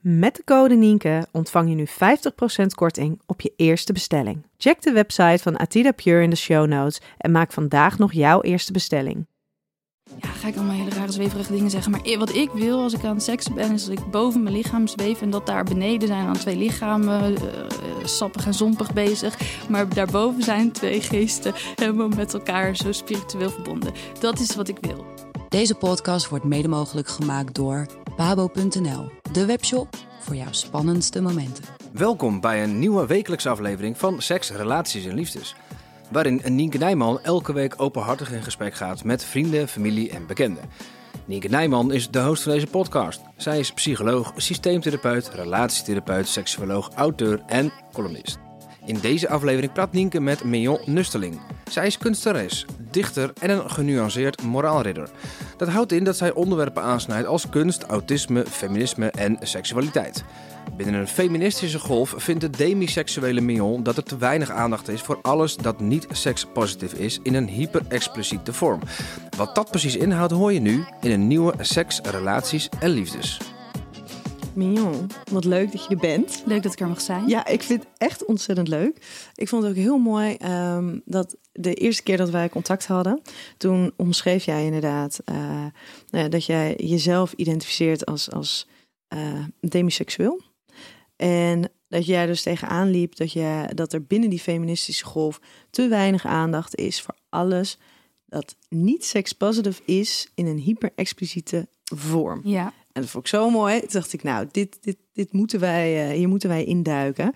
[0.00, 4.46] Met de code Nienke ontvang je nu 50% korting op je eerste bestelling.
[4.56, 8.40] Check de website van Atida Pure in de show notes en maak vandaag nog jouw
[8.40, 9.26] eerste bestelling.
[10.20, 11.90] Ja, ga ik allemaal hele rare zweverige dingen zeggen.
[11.90, 14.86] Maar wat ik wil als ik aan seks ben, is dat ik boven mijn lichaam
[14.86, 15.20] zweef.
[15.20, 17.38] En dat daar beneden zijn aan twee lichamen, uh,
[18.04, 19.38] sappig en zompig bezig.
[19.68, 23.92] Maar daarboven zijn twee geesten helemaal met elkaar zo spiritueel verbonden.
[24.20, 25.06] Dat is wat ik wil.
[25.48, 29.88] Deze podcast wordt mede mogelijk gemaakt door babo.nl, de webshop
[30.20, 31.64] voor jouw spannendste momenten.
[31.92, 35.54] Welkom bij een nieuwe wekelijkse aflevering van Seks, Relaties en Liefdes.
[36.10, 40.64] Waarin Nienke Nijman elke week openhartig in gesprek gaat met vrienden, familie en bekenden.
[41.24, 43.20] Nienke Nijman is de host van deze podcast.
[43.36, 48.38] Zij is psycholoog, systeemtherapeut, relatietherapeut, seksuoloog, auteur en columnist.
[48.88, 51.40] In deze aflevering praat Nienke met Mignon Nusteling.
[51.70, 55.10] Zij is kunstenares, dichter en een genuanceerd moraalridder.
[55.56, 60.24] Dat houdt in dat zij onderwerpen aansnijdt als kunst, autisme, feminisme en seksualiteit.
[60.76, 65.18] Binnen een feministische golf vindt de demiseksuele Mignon dat er te weinig aandacht is voor
[65.22, 68.80] alles dat niet sekspositief is in een hyper-expliciete vorm.
[69.36, 73.38] Wat dat precies inhoudt hoor je nu in een nieuwe Seks, Relaties en Liefdes.
[74.54, 76.42] Mignon, wat leuk dat je er bent.
[76.46, 77.28] Leuk dat ik er mag zijn.
[77.28, 78.96] Ja, ik vind het echt ontzettend leuk.
[79.34, 83.22] Ik vond het ook heel mooi um, dat de eerste keer dat wij contact hadden,
[83.56, 88.66] toen omschreef jij inderdaad uh, dat jij jezelf identificeert als, als
[89.14, 90.40] uh, demiseksueel.
[91.16, 95.88] En dat jij dus tegenaan liep dat, je, dat er binnen die feministische golf te
[95.88, 97.78] weinig aandacht is voor alles
[98.26, 102.40] dat niet sekspositief is in een hyper-expliciete vorm.
[102.44, 102.72] Ja.
[102.98, 103.82] En dat vond ik zo mooi.
[103.88, 107.32] Dacht ik, nou, dit, dit, dit moeten wij, uh, hier moeten wij induiken.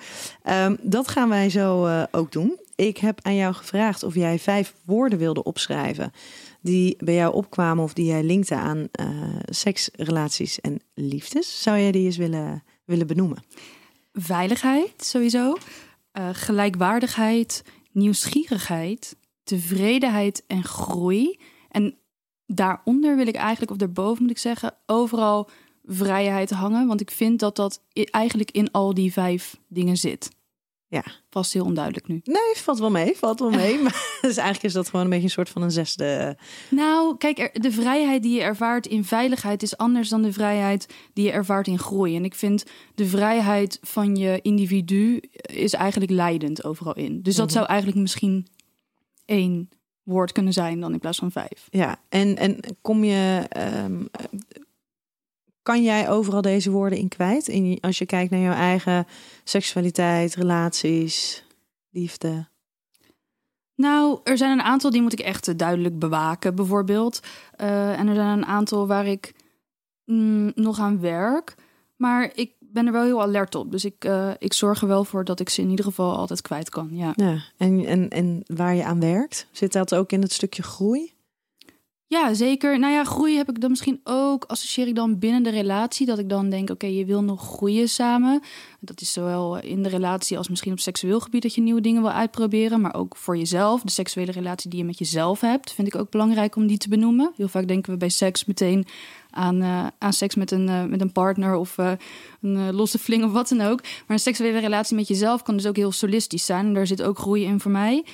[0.51, 2.59] Um, dat gaan wij zo uh, ook doen.
[2.75, 6.13] Ik heb aan jou gevraagd of jij vijf woorden wilde opschrijven
[6.61, 9.07] die bij jou opkwamen of die jij linkte aan uh,
[9.45, 11.63] seks, relaties en liefdes.
[11.63, 13.45] Zou jij die eens willen, willen benoemen?
[14.13, 15.57] Veiligheid sowieso,
[16.33, 21.39] gelijkwaardigheid, nieuwsgierigheid, tevredenheid en groei.
[21.69, 21.97] En
[22.55, 25.49] daaronder wil ik eigenlijk, of daarboven moet ik zeggen, overal
[25.85, 26.87] vrijheid hangen.
[26.87, 30.31] Want ik vind dat dat eigenlijk in al die vijf dingen zit.
[30.93, 31.05] Ja.
[31.31, 32.21] Vast heel onduidelijk nu.
[32.25, 33.79] Nee, valt wel mee, valt wel mee.
[33.83, 36.37] maar dus eigenlijk is dat gewoon een beetje een soort van een zesde.
[36.71, 40.87] Nou, kijk, er, de vrijheid die je ervaart in veiligheid is anders dan de vrijheid
[41.13, 42.17] die je ervaart in groei.
[42.17, 42.65] En ik vind
[42.95, 47.23] de vrijheid van je individu is eigenlijk leidend overal in.
[47.23, 47.57] Dus dat mm -hmm.
[47.57, 48.47] zou eigenlijk misschien
[49.25, 49.69] één
[50.03, 51.69] woord kunnen zijn dan in plaats van vijf.
[51.71, 53.49] Ja, en, en kom je.
[53.85, 54.09] Um,
[55.63, 57.49] kan jij overal deze woorden in kwijt?
[57.49, 59.07] In, als je kijkt naar jouw eigen
[59.45, 61.45] seksualiteit, relaties,
[61.91, 62.51] liefde?
[63.75, 67.21] Nou, er zijn een aantal die moet ik echt duidelijk bewaken, bijvoorbeeld.
[67.61, 69.35] Uh, en er zijn een aantal waar ik
[70.05, 71.55] mm, nog aan werk.
[71.97, 73.71] Maar ik ben er wel heel alert op.
[73.71, 76.43] Dus ik, uh, ik zorg er wel voor dat ik ze in ieder geval altijd
[76.43, 76.89] kwijt kan.
[76.93, 77.13] Ja.
[77.17, 81.13] ja en, en, en waar je aan werkt, zit dat ook in het stukje groei?
[82.13, 82.79] Ja, zeker.
[82.79, 86.07] Nou ja, groei heb ik dan misschien ook, associeer ik dan binnen de relatie.
[86.07, 88.41] Dat ik dan denk, oké, je wil nog groeien samen.
[88.81, 92.03] Dat is zowel in de relatie als misschien op seksueel gebied dat je nieuwe dingen
[92.03, 92.81] wil uitproberen.
[92.81, 93.83] Maar ook voor jezelf.
[93.83, 96.89] De seksuele relatie die je met jezelf hebt, vind ik ook belangrijk om die te
[96.89, 97.33] benoemen.
[97.37, 98.87] Heel vaak denken we bij seks meteen
[99.31, 101.93] aan, uh, aan seks met een, uh, met een partner of uh,
[102.41, 103.83] een losse fling of wat dan ook.
[103.83, 106.67] Maar een seksuele relatie met jezelf kan dus ook heel solistisch zijn.
[106.67, 108.05] En daar zit ook groei in voor mij.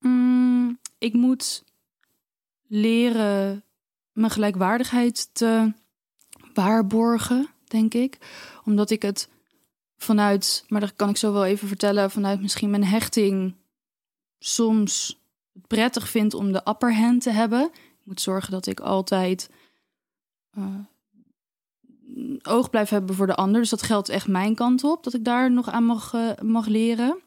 [0.00, 1.64] Mm, ik moet
[2.66, 3.64] leren
[4.12, 5.72] mijn gelijkwaardigheid te
[6.54, 8.18] waarborgen, denk ik.
[8.64, 9.28] Omdat ik het
[9.96, 13.54] vanuit, maar dat kan ik zo wel even vertellen, vanuit misschien mijn hechting
[14.38, 15.20] soms
[15.66, 17.70] prettig vind om de upper hand te hebben.
[17.72, 19.50] Ik moet zorgen dat ik altijd
[20.50, 20.74] eh,
[22.42, 23.60] oog blijf hebben voor de ander.
[23.60, 26.66] Dus dat geldt echt mijn kant op, dat ik daar nog aan mag, eh, mag
[26.66, 27.18] leren.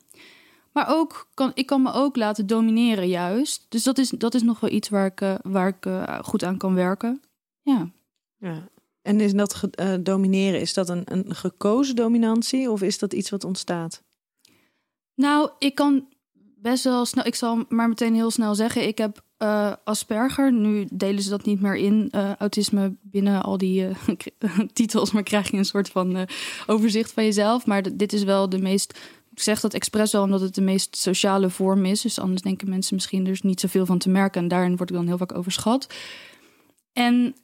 [0.71, 3.65] Maar ook kan ik kan me ook laten domineren, juist.
[3.69, 6.43] Dus dat is, dat is nog wel iets waar ik, eh, waar ik eh, goed
[6.43, 7.21] aan kan werken.
[7.61, 7.89] Ja.
[8.37, 8.69] Ja.
[9.01, 13.29] En is dat eh, domineren, is dat een, een gekozen dominantie of is dat iets
[13.29, 14.03] wat ontstaat?
[15.15, 16.07] Nou, ik kan
[16.55, 17.25] best wel snel.
[17.25, 20.53] Ik zal maar meteen heel snel zeggen: ik heb eh, Asperger.
[20.53, 23.87] Nu delen ze dat niet meer in, autisme, binnen al die
[24.73, 25.11] titels.
[25.11, 26.27] Maar krijg je een soort van
[26.67, 27.65] overzicht van jezelf.
[27.65, 28.99] Maar dit is wel de meest.
[29.39, 32.01] Ik zeg dat expres wel omdat het de meest sociale vorm is.
[32.01, 34.41] Dus anders denken mensen misschien er niet zoveel van te merken.
[34.41, 35.93] En daarin word ik dan heel vaak overschat.
[36.93, 37.35] En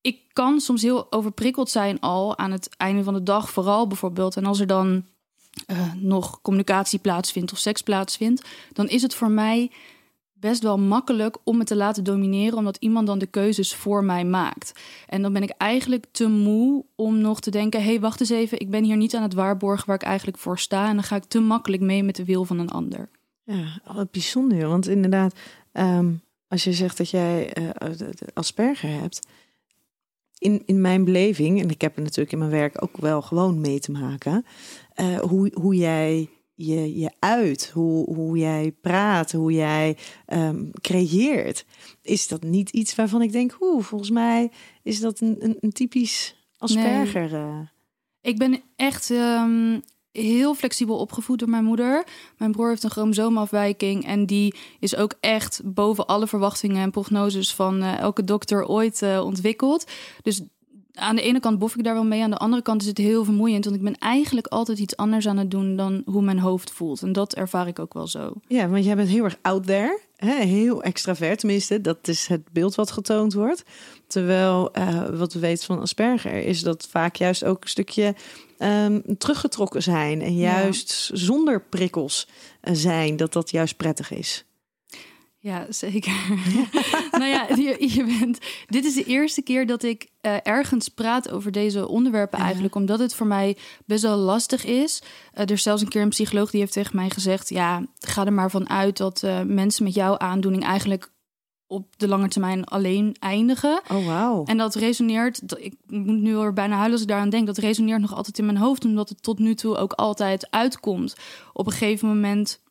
[0.00, 4.36] ik kan soms heel overprikkeld zijn al aan het einde van de dag, vooral bijvoorbeeld.
[4.36, 5.04] En als er dan
[5.66, 9.70] eh, nog communicatie plaatsvindt of seks plaatsvindt, dan is het voor mij
[10.48, 14.24] best wel makkelijk om me te laten domineren, omdat iemand dan de keuzes voor mij
[14.24, 14.72] maakt.
[15.06, 18.30] En dan ben ik eigenlijk te moe om nog te denken: hé, hey, wacht eens
[18.30, 20.88] even, ik ben hier niet aan het waarborgen waar ik eigenlijk voor sta.
[20.88, 23.08] En dan ga ik te makkelijk mee met de wil van een ander.
[23.44, 24.68] Ja, wat bijzonder.
[24.68, 25.34] Want inderdaad,
[25.72, 26.12] ehm,
[26.48, 29.26] als je zegt dat jij de Asperger hebt,
[30.38, 33.60] in, in mijn beleving, en ik heb er natuurlijk in mijn werk ook wel gewoon
[33.60, 34.44] mee te maken,
[34.94, 39.96] eh, hoe, hoe jij je, je uit, hoe, hoe jij praat, hoe jij
[40.26, 41.66] ehm, creëert,
[42.02, 44.50] is dat niet iets waarvan ik denk, oeh, volgens mij
[44.82, 47.34] is dat een, een, een typisch Asperger.
[47.34, 47.58] eh.
[48.20, 49.80] Ik ben echt ehm,
[50.12, 52.06] heel flexibel opgevoed door mijn moeder.
[52.38, 57.54] Mijn broer heeft een chromosoomafwijking en die is ook echt boven alle verwachtingen en prognoses
[57.54, 59.90] van eh, elke dokter ooit eh, ontwikkeld.
[60.22, 60.42] Dus
[60.94, 62.98] aan de ene kant bof ik daar wel mee, aan de andere kant is het
[62.98, 66.38] heel vermoeiend, want ik ben eigenlijk altijd iets anders aan het doen dan hoe mijn
[66.38, 67.02] hoofd voelt.
[67.02, 68.32] En dat ervaar ik ook wel zo.
[68.46, 70.00] Ja, want jij bent heel erg out there.
[70.16, 70.34] Hè?
[70.44, 71.80] Heel extravert, tenminste.
[71.80, 73.62] Dat is het beeld wat getoond wordt.
[74.06, 78.14] Terwijl eh, wat we weten van Asperger is dat vaak juist ook een stukje
[78.58, 80.20] ehm, teruggetrokken zijn.
[80.22, 80.60] En Ja.
[80.60, 82.28] juist zonder prikkels
[82.60, 83.16] eh, zijn.
[83.16, 84.44] Dat dat juist prettig is.
[85.44, 86.12] Ja, zeker.
[87.10, 91.30] nou ja, je, je bent, dit is de eerste keer dat ik eh, ergens praat
[91.30, 92.74] over deze onderwerpen eigenlijk.
[92.74, 93.56] Omdat het voor mij
[93.86, 95.02] best wel lastig is.
[95.32, 97.48] Eh, er is zelfs een keer een psycholoog die heeft tegen mij gezegd...
[97.48, 100.64] ja, ga er maar van uit dat eh, mensen met jouw aandoening...
[100.64, 101.10] eigenlijk
[101.66, 103.80] op de lange termijn alleen eindigen.
[103.90, 104.44] Oh, wauw.
[104.44, 107.46] En dat resoneert, dat- ik moet nu weer bijna huilen als ik daaraan denk...
[107.46, 108.84] dat resoneert nog altijd in mijn hoofd...
[108.84, 111.16] omdat het tot nu toe ook altijd uitkomt.
[111.52, 112.62] Op een gegeven moment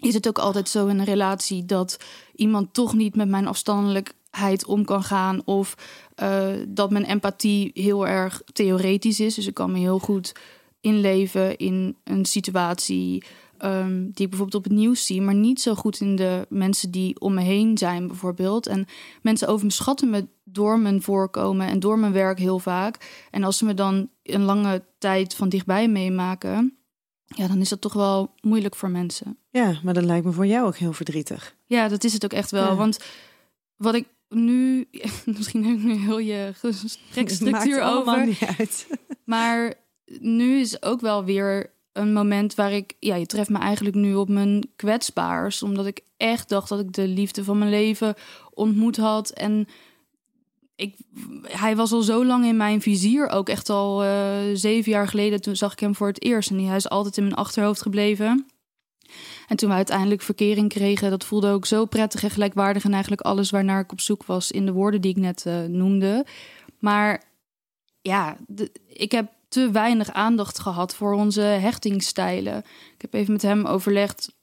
[0.00, 1.96] is het ook altijd zo in een relatie dat
[2.34, 5.42] iemand toch niet met mijn afstandelijkheid om kan gaan.
[5.44, 5.76] Of
[6.14, 9.34] eh, dat mijn empathie heel erg theoretisch is.
[9.34, 10.32] Dus ik kan me heel goed
[10.80, 13.24] inleven in een situatie
[13.58, 16.90] ehm, die ik bijvoorbeeld op het nieuws zie, maar niet zo goed in de mensen
[16.90, 18.66] die om me heen zijn, bijvoorbeeld.
[18.66, 18.86] En
[19.22, 23.26] mensen overschatten me door mijn voorkomen en door mijn werk heel vaak.
[23.30, 26.76] En als ze me dan een lange tijd van dichtbij meemaken,
[27.34, 29.38] ja, dan is dat toch wel moeilijk voor mensen.
[29.50, 31.56] Ja, maar dat lijkt me voor jou ook heel verdrietig.
[31.66, 32.66] Ja, dat is het ook echt wel.
[32.66, 32.74] Ja.
[32.74, 32.98] Want
[33.76, 34.88] wat ik nu,
[35.36, 38.26] misschien heb ik nu heel je gesprekstructuur Maakt allemaal over.
[38.26, 38.86] niet uit.
[39.24, 39.74] Maar
[40.20, 44.14] nu is ook wel weer een moment waar ik, ja, je treft me eigenlijk nu
[44.14, 45.62] op mijn kwetsbaars.
[45.62, 48.14] Omdat ik echt dacht dat ik de liefde van mijn leven
[48.54, 49.30] ontmoet had.
[49.30, 49.68] En
[50.76, 50.96] ik,
[51.42, 55.40] hij was al zo lang in mijn vizier, ook echt al eh, zeven jaar geleden.
[55.40, 56.50] Toen zag ik hem voor het eerst.
[56.50, 58.46] En hij is altijd in mijn achterhoofd gebleven.
[59.48, 62.84] En toen we uiteindelijk verkering kregen, dat voelde ook zo prettig en gelijkwaardig.
[62.84, 65.62] En eigenlijk alles waarnaar ik op zoek was in de woorden die ik net eh,
[65.64, 66.26] noemde.
[66.78, 67.22] Maar
[68.00, 68.36] ja,
[68.86, 72.58] ik heb te weinig aandacht gehad voor onze hechtingsstijlen.
[72.94, 74.34] Ik heb even met hem overlegd.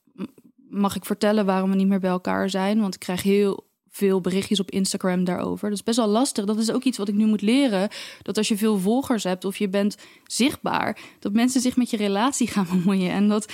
[0.70, 2.80] Mag ik vertellen waarom we niet meer bij elkaar zijn?
[2.80, 5.70] Want ik krijg heel veel berichtjes op Instagram daarover.
[5.70, 6.46] Dat is best wel lastig.
[6.46, 7.90] Dat is ook iets wat ik nu moet leren.
[8.22, 11.98] Dat als je veel volgers hebt of je bent zichtbaar, dat mensen zich met je
[11.98, 13.12] relatie gaan bemoeien.
[13.12, 13.52] En dat,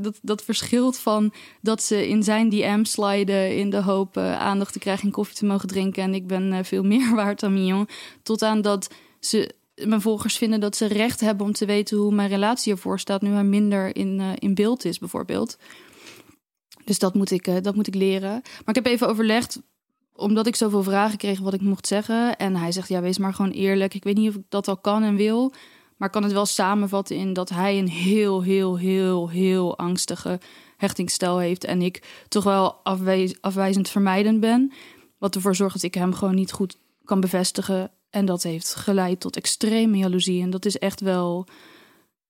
[0.00, 4.72] dat, dat verschilt van dat ze in zijn DM sliden in de hoop eh, aandacht
[4.72, 6.02] te krijgen en koffie te mogen drinken.
[6.02, 7.88] En ik ben eh, veel meer waard dan Mignon.
[8.22, 9.56] Tot aan dat ze
[9.86, 13.22] mijn volgers vinden dat ze recht hebben om te weten hoe mijn relatie ervoor staat,
[13.22, 15.58] nu hij minder in, eh, in beeld is, bijvoorbeeld.
[16.88, 18.30] Dus dat moet, ik, eh, dat moet ik leren.
[18.30, 19.60] Maar ik heb even overlegd,
[20.14, 22.36] omdat ik zoveel vragen kreeg wat ik mocht zeggen.
[22.36, 23.94] En hij zegt, ja, wees maar gewoon eerlijk.
[23.94, 25.52] Ik weet niet of ik dat al kan en wil.
[25.96, 30.40] Maar ik kan het wel samenvatten in dat hij een heel, heel, heel, heel angstige
[30.76, 31.64] hechtingsstijl heeft.
[31.64, 34.72] En ik toch wel afwijz- afwijzend vermijdend ben.
[35.18, 37.90] Wat ervoor zorgt dat ik hem gewoon niet goed kan bevestigen.
[38.10, 40.42] En dat heeft geleid tot extreme jaloezie.
[40.42, 41.46] En dat is echt wel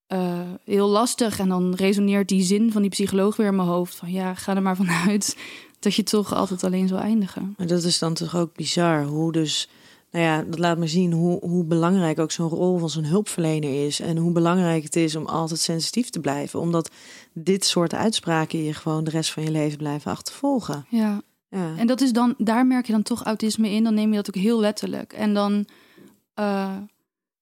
[0.09, 1.38] eh, heel lastig.
[1.38, 3.95] En dan resoneert die zin van die psycholoog weer in mijn hoofd.
[3.95, 5.37] Van ja, ga er maar vanuit
[5.79, 7.55] dat je toch altijd alleen zal eindigen.
[7.57, 9.69] Maar dat is dan toch ook bizar hoe dus
[10.11, 13.87] nou ja, dat laat me zien hoe, hoe belangrijk ook zo'n rol van zo'n hulpverlener
[13.87, 14.00] is.
[14.00, 16.61] En hoe belangrijk het is om altijd sensitief te blijven.
[16.61, 16.91] Omdat
[17.33, 20.87] dit soort uitspraken je gewoon de rest van je leven blijven achtervolgen.
[20.88, 21.23] Ja.
[21.50, 21.77] Ja.
[21.77, 23.85] En dat is dan, daar merk je dan toch autisme in.
[23.85, 25.12] Dan neem je dat ook heel letterlijk.
[25.12, 25.67] En dan,
[26.35, 26.77] eh,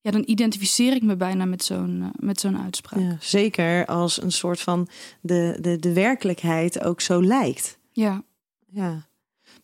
[0.07, 3.01] ja, dan identificeer ik me bijna met zo'n eh, met zo'n uitspraak.
[3.01, 3.17] Ja.
[3.21, 4.89] Zeker als een soort van
[5.21, 7.79] de, de, de werkelijkheid ook zo lijkt.
[7.93, 8.23] ja.
[8.69, 9.07] Ja.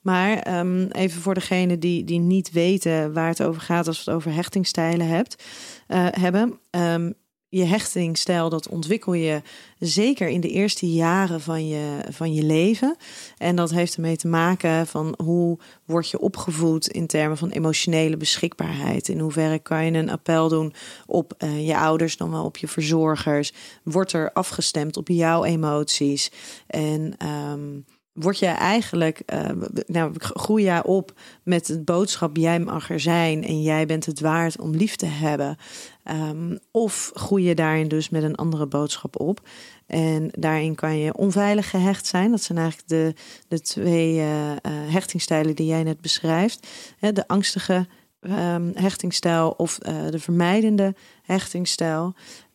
[0.01, 4.11] Maar ehm, even voor degene die, die niet weten waar het over gaat als we
[4.11, 5.45] het over hechtingstijlen hebt,
[5.87, 6.59] eh, hebben.
[6.71, 7.13] Ehm,
[7.53, 9.43] je hechtingstijl, dat ontwikkel je
[9.79, 12.97] zeker in de eerste jaren van je, van je leven.
[13.39, 18.17] En dat heeft ermee te maken van hoe word je opgevoed in termen van emotionele
[18.17, 19.09] beschikbaarheid.
[19.09, 20.75] In hoeverre kan je een appel doen
[21.07, 23.53] op eh, je ouders, dan wel op je verzorgers.
[23.83, 26.31] Wordt er afgestemd op jouw emoties?
[26.67, 27.81] En ehm,
[28.13, 29.51] word je eigenlijk, eh,
[29.87, 34.21] nou, groei jij op met het boodschap: jij mag er zijn en jij bent het
[34.21, 35.57] waard om lief te hebben.
[36.05, 39.49] Ehm, of groei je daarin dus met een andere boodschap op.
[39.87, 42.31] En daarin kan je onveilig gehecht zijn.
[42.31, 43.15] Dat zijn eigenlijk de,
[43.49, 46.67] de twee eh, eh, hechtingstijlen die jij net beschrijft.
[46.99, 47.87] De angstige
[48.21, 52.15] ehm, hechtingstijl of eh, de vermijdende hechtingstijl.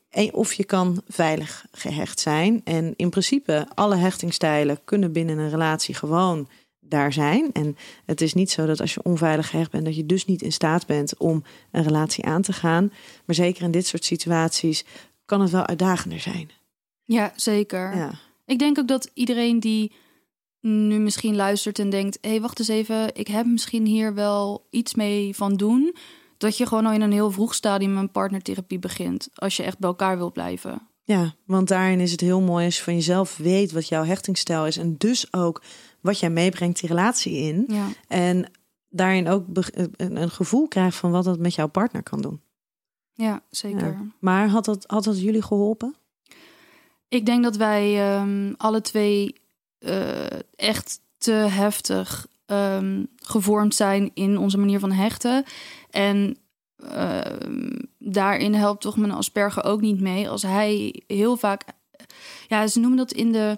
[0.09, 2.61] En of je kan veilig gehecht zijn.
[2.63, 6.47] En in principe, alle hechtingstijlen kunnen binnen een relatie gewoon
[6.89, 7.51] daar zijn.
[7.51, 10.41] En het is niet zo dat als je onveilig gehecht bent, dat je dus niet
[10.41, 12.91] in staat bent om een relatie aan te gaan.
[13.25, 14.85] Maar zeker in dit soort situaties
[15.25, 16.49] kan het wel uitdagender zijn.
[17.03, 17.95] Ja, zeker.
[17.95, 18.11] Ja,
[18.45, 19.91] Ik denk ook dat iedereen die
[20.61, 24.67] nu misschien luistert en denkt: hé, hey, wacht eens even, ik heb misschien hier wel
[24.69, 25.95] iets mee van doen.
[26.37, 29.29] Dat je gewoon al in een heel vroeg stadium een partnertherapie begint.
[29.33, 30.81] Als je echt bij elkaar wilt blijven.
[31.03, 34.65] ja, want daarin is het heel mooi als je van jezelf weet wat jouw hechtingstijl
[34.65, 34.77] is.
[34.77, 35.61] En dus ook
[36.01, 37.65] wat jij meebrengt die relatie in.
[37.67, 37.87] Ja.
[38.07, 38.51] En
[38.89, 39.45] daarin ook
[39.97, 42.41] een gevoel krijgt van wat dat met jouw partner kan doen.
[43.13, 43.87] Ja, zeker.
[43.87, 44.01] Ja.
[44.19, 45.95] Maar had dat, had dat jullie geholpen?
[47.07, 49.35] Ik denk dat wij ehm, alle twee
[49.79, 55.43] eh, echt te heftig ehm, gevormd zijn in onze manier van hechten.
[55.89, 56.37] En
[56.77, 60.29] ehm, daarin helpt toch mijn Asperger ook niet mee.
[60.29, 61.63] Als hij heel vaak.
[62.47, 63.57] Ja, ze noemen dat in de.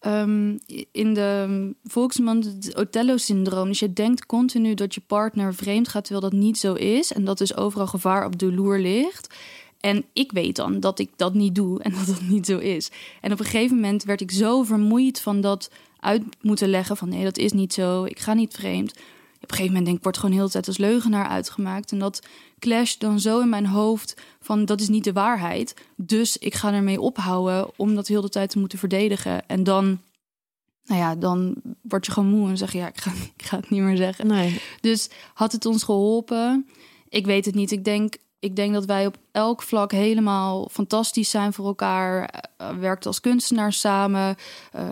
[0.00, 0.56] Ehm,
[0.92, 3.68] in de volksmond het Othello-syndroom.
[3.68, 7.12] Dus je denkt continu dat je partner vreemd gaat, terwijl dat niet zo is.
[7.12, 9.34] En dat dus overal gevaar op de loer ligt.
[9.80, 12.90] En ik weet dan dat ik dat niet doe en dat dat niet zo is.
[13.20, 17.08] En op een gegeven moment werd ik zo vermoeid van dat uit moeten leggen van
[17.08, 18.94] nee, dat is niet zo, ik ga niet vreemd.
[19.50, 21.92] Op een gegeven moment denk ik, word gewoon heel de tijd als leugenaar uitgemaakt.
[21.92, 22.22] En dat
[22.58, 25.74] clasht dan zo in mijn hoofd van dat is niet de waarheid.
[25.96, 29.48] Dus ik ga ermee ophouden om dat heel de tijd te moeten verdedigen.
[29.48, 30.00] En dan,
[30.84, 33.56] nou ja, dan word je gewoon moe en zeg je ja, ik ga, ik ga
[33.56, 34.26] het niet meer zeggen.
[34.26, 34.60] Nee.
[34.80, 36.68] Dus had het ons geholpen?
[37.08, 37.70] Ik weet het niet.
[37.70, 42.34] Ik denk, ik denk dat wij op elk vlak helemaal fantastisch zijn voor elkaar.
[42.60, 44.36] Uh, werkt als kunstenaar samen.
[44.76, 44.82] Uh,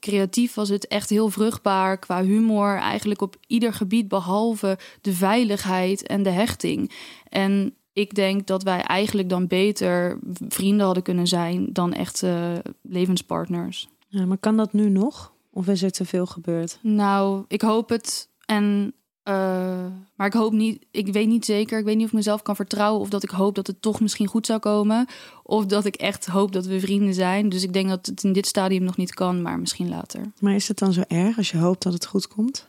[0.00, 1.98] creatief was het echt heel vruchtbaar.
[1.98, 6.92] Qua humor eigenlijk op ieder gebied behalve de veiligheid en de hechting.
[7.28, 12.52] En ik denk dat wij eigenlijk dan beter vrienden hadden kunnen zijn dan echt uh,
[12.82, 13.88] levenspartners.
[14.08, 15.32] Ja, maar kan dat nu nog?
[15.52, 16.78] Of is er te veel gebeurd?
[16.82, 18.28] Nou, ik hoop het.
[18.46, 18.94] En
[19.28, 22.42] uh, maar ik hoop niet, ik weet niet zeker, ik weet niet of ik mezelf
[22.42, 25.06] kan vertrouwen of dat ik hoop dat het toch misschien goed zou komen.
[25.42, 27.48] Of dat ik echt hoop dat we vrienden zijn.
[27.48, 30.32] Dus ik denk dat het in dit stadium nog niet kan, maar misschien later.
[30.40, 32.68] Maar is het dan zo erg als je hoopt dat het goed komt?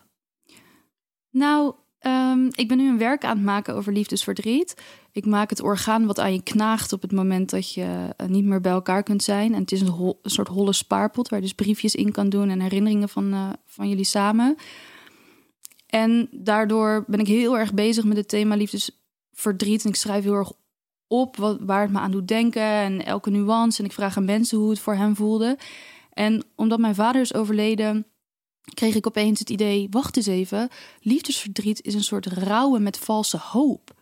[1.29, 4.81] Nou, um, ik ben nu een werk aan het maken over liefdesverdriet.
[5.11, 8.45] Ik maak het orgaan wat aan je knaagt op het moment dat je uh, niet
[8.45, 9.53] meer bij elkaar kunt zijn.
[9.53, 12.29] En het is een, hol, een soort holle spaarpot waar je dus briefjes in kan
[12.29, 14.57] doen en herinneringen van, uh, van jullie samen.
[15.87, 19.83] En daardoor ben ik heel erg bezig met het thema liefdesverdriet.
[19.83, 20.51] En ik schrijf heel erg
[21.07, 23.79] op wat, waar het me aan doet denken en elke nuance.
[23.79, 25.57] En ik vraag aan mensen hoe het voor hem voelde.
[26.13, 28.05] En omdat mijn vader is overleden,
[28.73, 30.69] kreeg ik opeens het idee: wacht eens even,
[31.01, 33.95] liefdesverdriet is een soort rouwen met valse hoop.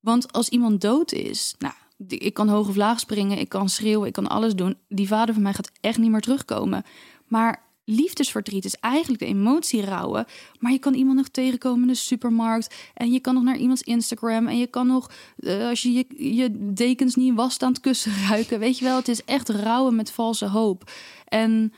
[0.00, 1.74] Want als iemand dood is, nou,
[2.08, 4.78] ik kan hoog of laag springen, ik kan schreeuwen, ik kan alles doen.
[4.88, 6.84] Die vader van mij gaat echt niet meer terugkomen.
[7.26, 10.26] Maar liefdesverdriet is eigenlijk de emotie rouwen.
[10.58, 12.90] Maar je kan iemand nog tegenkomen in de supermarkt.
[12.94, 14.46] En je kan nog naar iemands Instagram.
[14.46, 18.58] En je kan nog, uh, als je, je dekens niet wast aan het kussen ruiken.
[18.58, 20.90] Weet je wel, het is echt rouwen met valse hoop.
[21.24, 21.72] En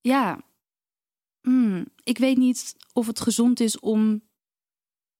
[0.00, 0.40] ja,
[1.40, 4.22] hmm, ik weet niet of het gezond is om,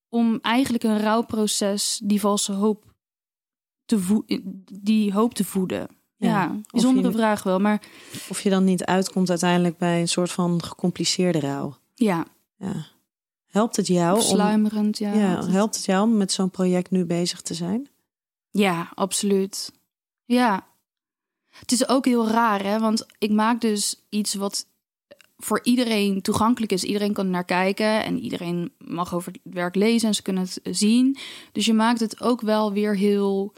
[0.08, 2.86] om eigenlijk een rouwproces die valse hoop
[3.84, 4.22] te
[4.72, 5.97] die hoop te voeden.
[6.18, 7.58] Ja, bijzondere vraag wel.
[7.58, 7.82] Maar
[8.28, 11.76] of je dan niet uitkomt uiteindelijk bij een soort van gecompliceerde rouw.
[11.94, 12.26] Ja.
[12.56, 12.86] ja.
[13.46, 15.12] Helpt het jou om, Sluimerend, ja.
[15.12, 17.88] ja, helpt het jou om met zo'n project nu bezig te zijn?
[18.50, 19.72] Ja, absoluut.
[20.24, 20.66] Ja.
[21.48, 22.78] Het is ook heel raar, hè?
[22.78, 24.66] Want ik maak dus iets wat
[25.36, 26.84] voor iedereen toegankelijk is.
[26.84, 30.42] Iedereen kan er naar kijken en iedereen mag over het werk lezen en ze kunnen
[30.42, 31.16] het zien.
[31.52, 33.52] Dus je maakt het ook wel weer heel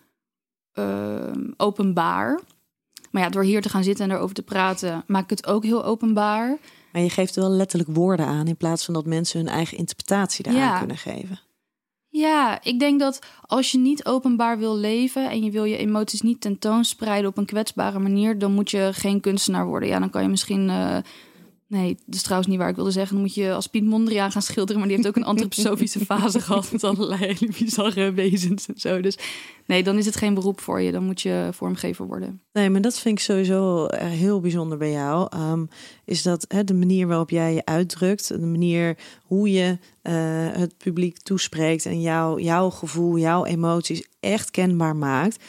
[0.72, 2.40] ehm, openbaar.
[3.10, 5.64] Maar ja, door hier te gaan zitten en erover te praten, maak ik het ook
[5.64, 6.58] heel openbaar.
[6.92, 10.44] Maar je geeft wel letterlijk woorden aan in plaats van dat mensen hun eigen interpretatie
[10.44, 10.78] daaraan Ja.
[10.78, 11.40] kunnen geven.
[12.08, 16.20] Ja, ik denk dat als je niet openbaar wil leven en je wil je emoties
[16.20, 19.88] niet tentoonspreiden op een kwetsbare manier, dan moet je geen kunstenaar worden.
[19.88, 20.70] Ja, dan kan je misschien.
[20.70, 20.96] eh,
[21.70, 23.14] nee, dat is trouwens niet waar ik wilde zeggen.
[23.14, 26.40] Dan moet je als Piet Mondriaan gaan schilderen, maar die heeft ook een antroposofische fase
[26.40, 29.00] gehad met allerlei hele bizarre wezens en zo.
[29.00, 29.18] Dus
[29.66, 30.92] nee, dan is het geen beroep voor je.
[30.92, 32.42] Dan moet je vormgever worden.
[32.52, 35.26] Nee, maar dat vind ik sowieso eh, heel bijzonder bij jou.
[35.30, 35.66] Ehm,
[36.04, 40.12] is dat hè, de manier waarop jij je uitdrukt, de manier hoe je eh,
[40.52, 45.44] het publiek toespreekt en jouw jouw gevoel, jouw emoties echt kenbaar maakt.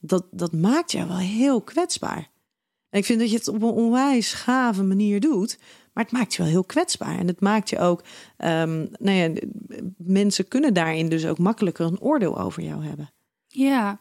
[0.00, 2.34] Dat, dat maakt jou wel heel kwetsbaar.
[2.96, 5.58] En ik vind dat je het op een onwijs gave manier doet.
[5.92, 7.18] Maar het maakt je wel heel kwetsbaar.
[7.18, 8.02] En het maakt je ook.
[8.36, 9.32] ehm, nou ja,
[9.96, 13.12] mensen kunnen daarin dus ook makkelijker een oordeel over jou hebben.
[13.46, 13.98] Ja,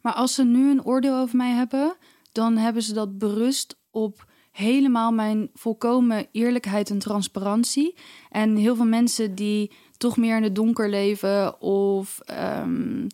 [0.00, 1.96] maar als ze nu een oordeel over mij hebben,
[2.32, 7.94] dan hebben ze dat berust op helemaal mijn volkomen eerlijkheid en transparantie.
[8.30, 13.06] En heel veel mensen die toch meer in het donker leven of ehm,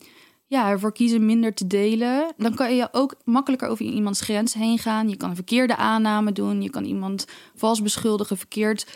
[0.54, 4.78] ja, ervoor kiezen minder te delen, dan kan je ook makkelijker over iemands grens heen
[4.78, 5.08] gaan.
[5.08, 8.87] Je kan een verkeerde aanname doen, je kan iemand vals beschuldigen, verkeerd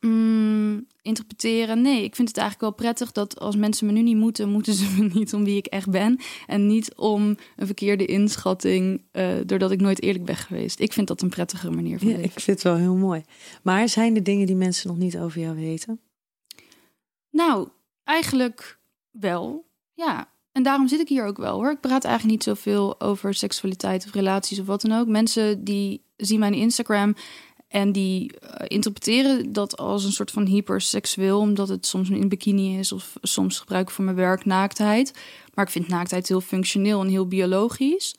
[0.00, 1.82] mm, interpreteren.
[1.82, 4.74] Nee, ik vind het eigenlijk wel prettig dat als mensen me nu niet moeten, moeten
[4.74, 6.18] ze me niet om wie ik echt ben.
[6.46, 10.80] En niet om een verkeerde inschatting, eh, doordat ik nooit eerlijk ben geweest.
[10.80, 12.30] Ik vind dat een prettigere manier van Ja, leven.
[12.30, 13.22] ik vind het wel heel mooi.
[13.62, 16.00] Maar zijn er dingen die mensen nog niet over jou weten?
[17.30, 17.68] Nou,
[18.04, 18.78] eigenlijk
[19.10, 19.68] wel.
[19.94, 20.38] Ja.
[20.52, 21.70] En daarom zit ik hier ook wel hoor.
[21.70, 25.06] Ik praat eigenlijk niet zoveel over seksualiteit of relaties of wat dan ook.
[25.06, 27.14] Mensen die zien mijn Instagram
[27.68, 32.78] en die eh, interpreteren dat als een soort van hyperseksueel, omdat het soms in bikini
[32.78, 35.12] is of soms gebruik ik voor mijn werk naaktheid.
[35.54, 38.14] Maar ik vind naaktheid heel functioneel en heel biologisch.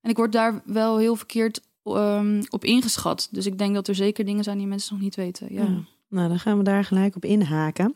[0.00, 3.28] En ik word daar wel heel verkeerd ehm, op ingeschat.
[3.30, 5.54] Dus ik denk dat er zeker dingen zijn die mensen nog niet weten.
[5.54, 5.84] Ja.
[6.10, 7.94] Nou, dan gaan we daar gelijk op inhaken.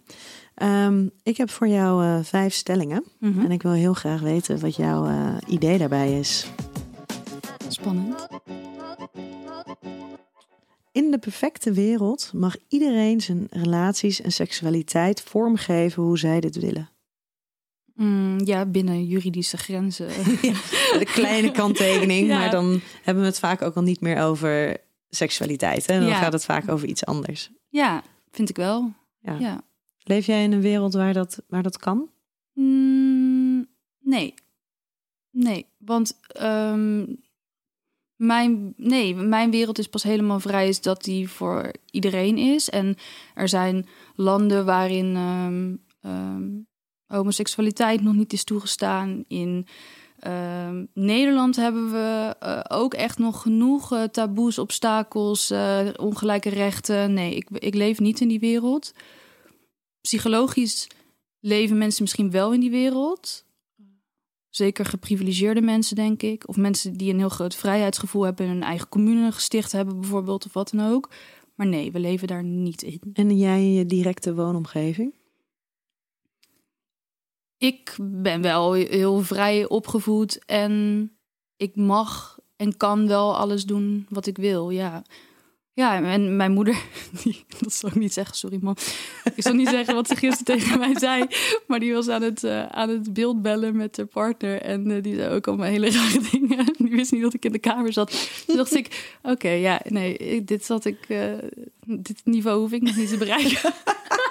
[0.55, 3.05] Ehm, ik heb voor jou eh, vijf stellingen.
[3.21, 3.41] Mhm.
[3.45, 6.47] En ik wil heel graag weten wat jouw eh, idee daarbij is.
[7.69, 8.27] Spannend.
[10.93, 16.89] In de perfecte wereld mag iedereen zijn relaties en seksualiteit vormgeven hoe zij dit willen.
[17.95, 20.09] Mm, ja, binnen juridische grenzen.
[21.01, 22.39] De kleine kanttekening, Ja.
[22.39, 24.77] maar dan hebben we het vaak ook al niet meer over
[25.09, 25.87] seksualiteit.
[25.87, 25.99] Hè?
[25.99, 26.19] Dan Ja.
[26.19, 27.51] gaat het vaak over iets anders.
[27.75, 28.93] Ja, vind ik wel.
[29.21, 29.39] Ja.
[29.39, 29.63] Ja.
[29.99, 32.11] Leef jij in een wereld waar dat, waar dat kan?
[32.53, 33.67] Mm,
[34.01, 34.35] nee.
[35.31, 37.07] Nee, want ehm,
[38.17, 42.71] mijn, nee, mijn wereld is pas helemaal vrij is dat die voor iedereen is.
[42.71, 42.97] En
[43.35, 46.51] er zijn landen waarin ehm, ehm,
[47.07, 49.25] homoseksualiteit nog niet is toegestaan.
[49.29, 49.67] In
[50.25, 57.13] ehm, Nederland hebben we eh, ook echt nog genoeg eh, taboes, obstakels, eh, ongelijke rechten.
[57.13, 58.93] Nee, ik, ik leef niet in die wereld.
[60.01, 60.87] Psychologisch
[61.41, 63.45] leven mensen misschien wel in die wereld.
[64.49, 66.49] Zeker geprivilegeerde mensen, denk ik.
[66.49, 68.47] Of mensen die een heel groot vrijheidsgevoel hebben...
[68.47, 71.11] en een eigen commune gesticht hebben bijvoorbeeld, of wat dan ook.
[71.55, 73.01] Maar nee, we leven daar niet in.
[73.13, 75.15] En jij in je directe woonomgeving?
[77.65, 81.13] Ik ben wel heel vrij opgevoed en
[81.57, 85.03] ik mag en kan wel alles doen wat ik wil, ja.
[85.73, 86.83] Ja, en mijn moeder,
[87.23, 88.77] die, dat zal ik niet zeggen, sorry man.
[89.35, 91.27] Ik zal niet zeggen wat ze gisteren tegen mij zei.
[91.67, 94.61] Maar die was aan het, eh, aan het beeld bellen met haar partner.
[94.61, 96.75] En eh, die zei ook allemaal hele rare dingen.
[96.79, 98.43] Die wist niet dat ik in de kamer zat.
[98.47, 100.99] Toen dacht ik, oké, ja, nee, dit zat ik...
[101.09, 101.33] eh,
[101.87, 103.73] dit niveau hoef ik nog niet te bereiken.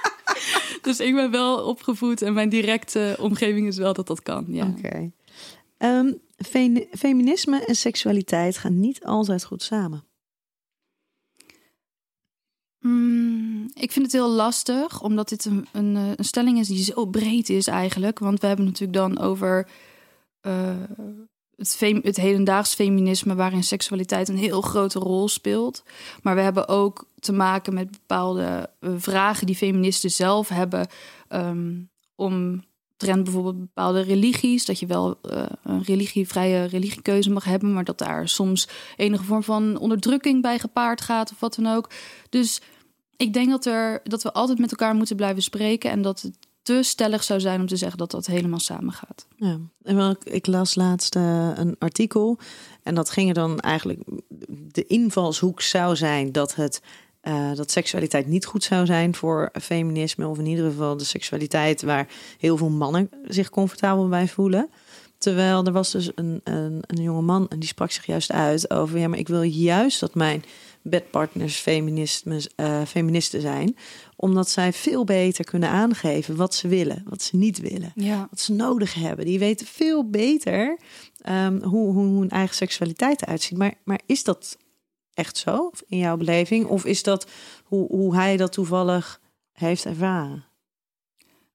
[0.84, 4.68] dus ik ben wel opgevoed en mijn directe omgeving is wel dat dat kan, ja.
[4.78, 5.12] Oké.
[5.78, 10.04] Ehm, fe- feminisme en seksualiteit gaan niet altijd goed samen.
[12.80, 16.84] Mm, ik vind het heel lastig, omdat dit een, een, eh, een stelling is die
[16.84, 18.20] zo breed is eigenlijk.
[18.20, 19.68] Want we hebben natuurlijk dan over
[20.42, 20.76] eh,
[21.58, 25.84] het, fem- het hedendaags feminisme, waarin seksualiteit een heel grote rol speelt.
[26.22, 30.88] Maar we hebben ook te maken met bepaalde eh, vragen die feministen zelf hebben
[31.28, 31.72] ehm,
[32.16, 32.64] om
[32.98, 37.98] trend bijvoorbeeld bepaalde religies, dat je wel eh, een religievrije religiekeuze mag hebben, maar dat
[37.98, 41.90] daar soms enige vorm van onderdrukking bij gepaard gaat of wat dan ook.
[42.30, 42.62] Dus
[43.18, 45.92] ik denk dat, er, dat we altijd met elkaar moeten blijven spreken.
[45.92, 49.28] En dat het te stellig zou zijn om te zeggen dat dat helemaal samen gaat.
[49.36, 52.38] Ja, en ik, las laatst eh, een artikel.
[52.84, 54.00] En dat ging er dan eigenlijk.
[54.48, 56.82] De invalshoek zou zijn dat het.
[57.22, 61.82] eh, dat seksualiteit niet goed zou zijn voor feminisme, of in ieder geval de seksualiteit
[61.82, 64.70] waar heel veel mannen zich comfortabel bij voelen.
[65.18, 68.72] Terwijl er was dus een, een, een jonge man en die sprak zich juist uit
[68.72, 70.44] over: ja, maar ik wil juist dat mijn
[70.82, 73.76] bedpartners feminisme, eh, feministen zijn,
[74.24, 78.28] omdat zij veel beter kunnen aangeven wat ze willen, wat ze niet willen Ja.
[78.30, 79.26] wat ze nodig hebben.
[79.26, 80.78] Die weten veel beter
[81.18, 83.58] ehm, hoe, hoe hun eigen seksualiteit eruit ziet.
[83.58, 84.58] Maar, maar is dat
[85.14, 86.66] echt zo in jouw beleving?
[86.66, 87.28] Of is dat
[87.64, 90.44] hoe, hoe hij dat toevallig heeft ervaren?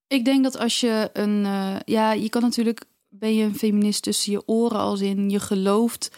[0.07, 1.45] Ik denk dat als je een.
[1.45, 2.85] eh, ja, je kan natuurlijk.
[3.09, 6.11] Ben je een feminist tussen je oren, als in je gelooft.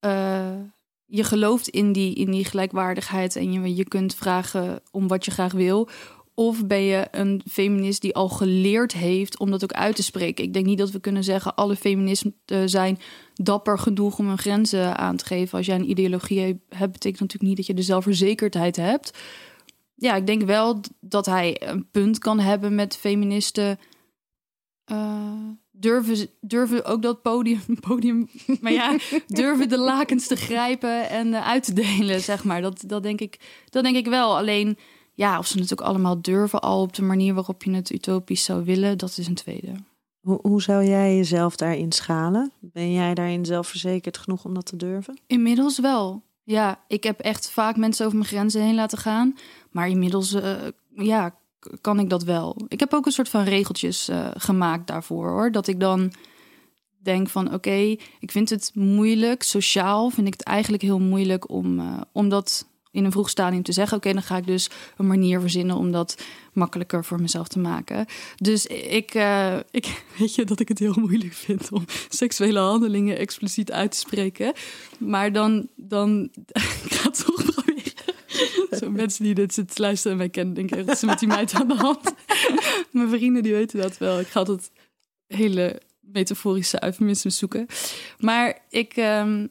[0.00, 0.50] eh,
[1.06, 5.30] je gelooft in die, in die gelijkwaardigheid en je, je kunt vragen om wat je
[5.30, 5.88] graag wil.
[6.34, 10.44] Of ben je een feminist die al geleerd heeft om dat ook uit te spreken?
[10.44, 12.98] Ik denk niet dat we kunnen zeggen alle feministen zijn
[13.34, 15.58] dapper genoeg om hun grenzen aan te geven.
[15.58, 19.18] Als jij een ideologie hebt, betekent natuurlijk niet dat je de zelfverzekerdheid hebt.
[19.94, 23.78] Ja, ik denk wel dat hij een punt kan hebben met feministen.
[24.84, 25.32] eh,
[25.78, 28.28] durven, durven ook dat podium, podium,
[28.60, 32.62] maar ja, durven de lakens te grijpen en eh, uit te delen, zeg maar.
[32.62, 34.36] Dat, dat, denk ik, dat denk ik wel.
[34.36, 34.78] Alleen,
[35.14, 38.44] ja, of ze het ook allemaal durven al op de manier waarop je het utopisch
[38.44, 39.72] zou willen, dat is een tweede.
[40.20, 42.52] Hoe, hoe zou jij jezelf daarin schalen?
[42.60, 45.18] Ben jij daarin zelfverzekerd genoeg om dat te durven?
[45.26, 46.22] Inmiddels wel.
[46.42, 49.36] Ja, ik heb echt vaak mensen over mijn grenzen heen laten gaan.
[49.70, 50.54] Maar inmiddels, eh,
[50.94, 51.38] ja,
[51.80, 52.56] kan ik dat wel.
[52.68, 55.52] Ik heb ook een soort van regeltjes eh, gemaakt daarvoor, hoor.
[55.52, 56.12] Dat ik dan
[57.02, 59.42] denk van, oké, ik vind het moeilijk.
[59.42, 63.62] Sociaal vind ik het eigenlijk heel moeilijk om, eh, om dat in een vroeg stadium
[63.62, 63.96] te zeggen.
[63.96, 68.06] Oké, dan ga ik dus een manier verzinnen om dat makkelijker voor mezelf te maken.
[68.36, 73.18] Dus ik, eh, ik weet je dat ik het heel moeilijk vind om seksuele handelingen
[73.18, 74.52] expliciet uit te spreken.
[74.98, 76.28] Maar dan, dan
[76.84, 77.44] ik ga toch.
[78.80, 81.54] Zo mensen die dit zitten luisteren en mij kennen, denken is er met die meid
[81.54, 82.14] aan de hand?
[82.90, 84.20] Mijn vrienden die weten dat wel.
[84.20, 84.70] Ik ga altijd
[85.26, 87.66] hele metaforische eufemismes zoeken.
[88.18, 89.46] Maar ik, ehm,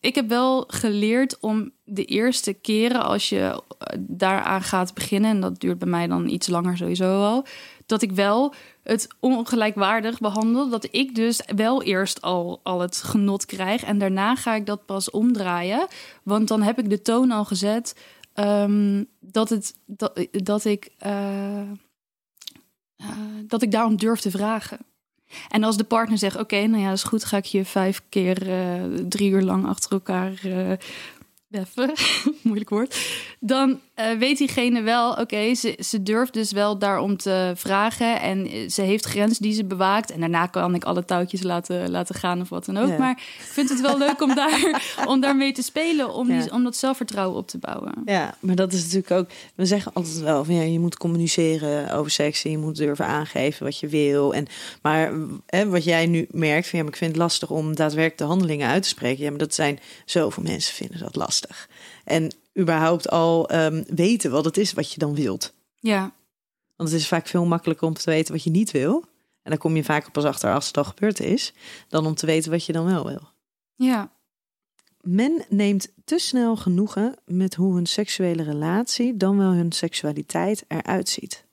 [0.00, 5.40] ik heb wel geleerd om de eerste keren als je eh, daaraan gaat beginnen, en
[5.40, 7.46] dat duurt bij mij dan iets langer sowieso al,
[7.86, 10.68] dat ik wel het ongelijkwaardig behandel.
[10.68, 14.86] Dat ik dus wel eerst al, al het genot krijg en daarna ga ik dat
[14.86, 15.86] pas omdraaien.
[16.22, 17.94] Want dan heb ik de toon al gezet
[18.34, 21.68] ehm, dat, het, dat, dat, ik, eh, eh,
[23.46, 24.78] dat ik daarom durf te vragen.
[25.48, 28.02] En als de partner zegt: Oké, nou ja, dat is goed, ga ik je vijf
[28.08, 30.40] keer eh, drie uur lang achter elkaar
[31.48, 31.92] beffen,
[32.42, 32.96] moeilijk woord.
[33.40, 38.20] Dan eh, weet diegene wel: Oké, ze, ze durft dus wel daarom te vragen.
[38.20, 40.10] En eh, ze heeft grenzen die ze bewaakt.
[40.10, 42.88] En daarna kan ik alle touwtjes laten, laten gaan of wat dan ook.
[42.88, 42.98] Ja.
[42.98, 46.64] Maar ik vind het wel leuk om, daar, om daarmee te spelen, om, die, om
[46.64, 47.92] dat zelfvertrouwen op te bouwen.
[48.04, 49.28] Ja, maar dat is natuurlijk ook.
[49.54, 53.06] We zeggen altijd wel van ja, je moet communiceren over seks en je moet durven
[53.06, 54.34] aangeven wat je wil.
[54.34, 54.46] En
[54.82, 55.12] maar
[55.46, 58.24] hè, wat jij nu merkt van ja, maar ik vind het lastig om daadwerkelijk de
[58.24, 59.24] handelingen uit te spreken.
[59.24, 61.68] Ja, maar dat zijn zoveel mensen vinden dat lastig.
[62.04, 65.54] En überhaupt al ehm, weten wat het is wat je dan wilt.
[65.80, 66.12] Ja,
[66.76, 69.04] Want het is vaak veel makkelijker om te weten wat je niet wil.
[69.42, 71.52] En dan kom je vaak pas achter als het al gebeurd is,
[71.88, 73.28] dan om te weten wat je dan wel wil.
[73.76, 74.12] ja.
[75.00, 81.08] Men neemt te snel genoegen met hoe hun seksuele relatie, dan wel hun seksualiteit eruit
[81.08, 81.44] ziet.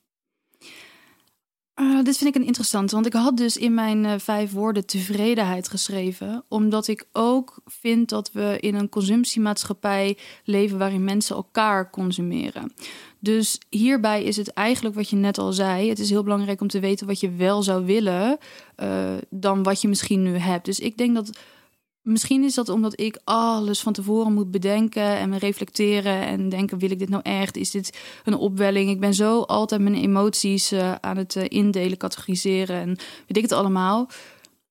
[1.82, 4.86] Ah, dit vind ik een interessante, want ik had dus in mijn eh, vijf woorden
[4.86, 11.90] tevredenheid geschreven, omdat ik ook vind dat we in een consumptiemaatschappij leven waarin mensen elkaar
[11.90, 12.74] consumeren.
[13.20, 16.68] Dus hierbij is het eigenlijk wat je net al zei: het is heel belangrijk om
[16.68, 18.38] te weten wat je wel zou willen,
[18.76, 20.66] eh, dan wat je misschien nu hebt.
[20.66, 21.38] Dus ik denk dat
[22.02, 26.78] Misschien is dat omdat ik alles van tevoren moet bedenken en me reflecteren en denken:
[26.78, 27.58] wil ik dit nou echt?
[27.58, 28.90] Is dit een opwelling?
[28.90, 32.88] Ik ben zo altijd mijn emoties eh, aan het eh, indelen, categoriseren en
[33.28, 34.10] weet ik het allemaal.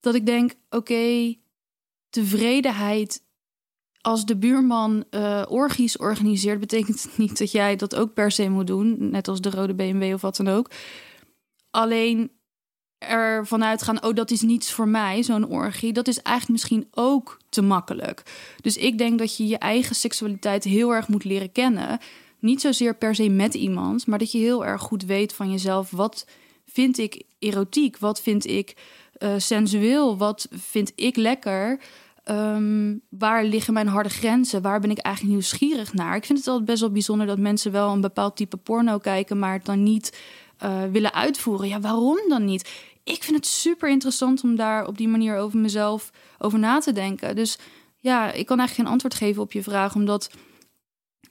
[0.00, 1.34] Dat ik denk: oké,
[2.10, 3.26] tevredenheid.
[4.00, 8.66] Als de buurman eh orgies organiseert, betekent niet dat jij dat ook per se moet
[8.66, 9.10] doen.
[9.10, 10.70] Net als de rode BMW of wat dan ook.
[11.70, 12.37] Alleen
[12.98, 15.92] er vanuit gaan, oh, dat is niets voor mij, zo'n orgie.
[15.92, 18.22] Dat is eigenlijk misschien ook te makkelijk.
[18.60, 21.98] Dus ik denk dat je je eigen seksualiteit heel erg moet leren kennen.
[22.38, 25.90] Niet zozeer per se met iemand, maar dat je heel erg goed weet van jezelf.
[25.90, 26.26] Wat
[26.66, 27.98] vind ik erotiek?
[27.98, 28.76] Wat vind ik
[29.12, 30.16] eh, sensueel?
[30.16, 31.78] Wat vind ik lekker?
[32.28, 34.62] ehm, waar liggen mijn harde grenzen?
[34.62, 36.16] Waar ben ik eigenlijk nieuwsgierig naar?
[36.16, 39.38] Ik vind het altijd best wel bijzonder dat mensen wel een bepaald type porno kijken,
[39.38, 40.18] maar het dan niet
[40.58, 41.68] eh, willen uitvoeren.
[41.68, 42.70] Ja, waarom dan niet?
[43.08, 46.92] Ik vind het super interessant om daar op die manier over mezelf over na te
[46.92, 47.36] denken.
[47.36, 47.58] Dus
[47.96, 50.30] ja, ik kan eigenlijk geen antwoord geven op je vraag, omdat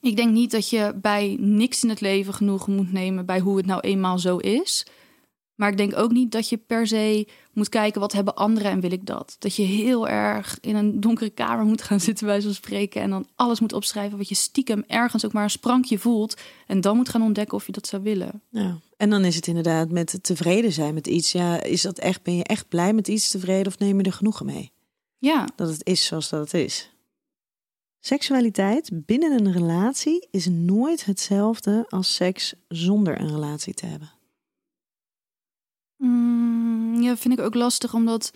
[0.01, 3.57] ik denk niet dat je bij niks in het leven genoegen moet nemen bij hoe
[3.57, 4.85] het nou eenmaal zo is.
[5.57, 8.79] Maar ik denk ook niet dat je per se moet kijken wat hebben anderen en
[8.79, 9.35] wil ik dat.
[9.39, 13.09] Dat je heel erg in een donkere kamer moet gaan zitten bij zo'n spreken en
[13.09, 16.95] dan alles moet opschrijven wat je stiekem ergens ook maar een sprankje voelt en dan
[16.95, 18.41] moet gaan ontdekken of je dat zou willen.
[18.49, 18.79] Ja.
[18.97, 21.31] En dan is het inderdaad met tevreden zijn met iets.
[21.31, 24.13] Ja, is dat echt ben je echt blij met iets tevreden of neem je er
[24.13, 24.71] genoegen mee?
[25.17, 25.47] Ja.
[25.55, 26.91] Dat het is zoals dat het is.
[27.99, 34.11] Seksualiteit binnen een relatie is nooit hetzelfde als seks zonder een relatie te hebben.
[35.97, 38.31] Mm, ja, vind ik ook lastig, omdat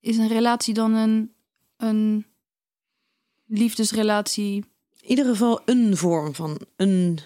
[0.00, 1.32] is een relatie dan een,
[1.76, 2.26] een
[3.46, 4.64] liefdesrelatie?
[5.00, 7.18] In ieder geval een vorm van een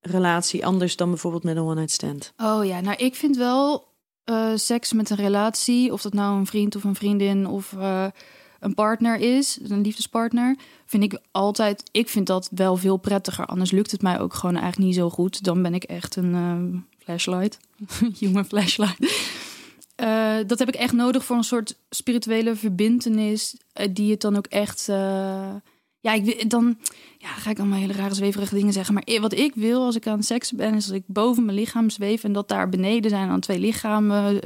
[0.00, 2.32] relatie, anders dan bijvoorbeeld met een one-night stand.
[2.36, 3.88] Oh ja, nou ik vind wel
[4.24, 8.06] uh, seks met een relatie, of dat nou een vriend of een vriendin of uh,
[8.58, 13.46] een partner is, een liefdespartner, vind ik altijd, ik vind dat wel veel prettiger.
[13.46, 15.44] Anders lukt het mij ook gewoon eigenlijk niet zo goed.
[15.44, 17.58] Dan ben ik echt een uh, flashlight,
[18.18, 18.98] human flashlight.
[19.96, 24.36] Uh, dat heb ik echt nodig voor een soort spirituele verbindenis, uh, die het dan
[24.36, 24.88] ook echt.
[26.08, 26.78] Ja, ik, dan
[27.18, 28.94] ja, ga ik allemaal hele rare zweverige dingen zeggen.
[28.94, 31.90] Maar wat ik wil als ik aan seks ben, is dat ik boven mijn lichaam
[31.90, 34.40] zweef en dat daar beneden zijn dan twee lichamen,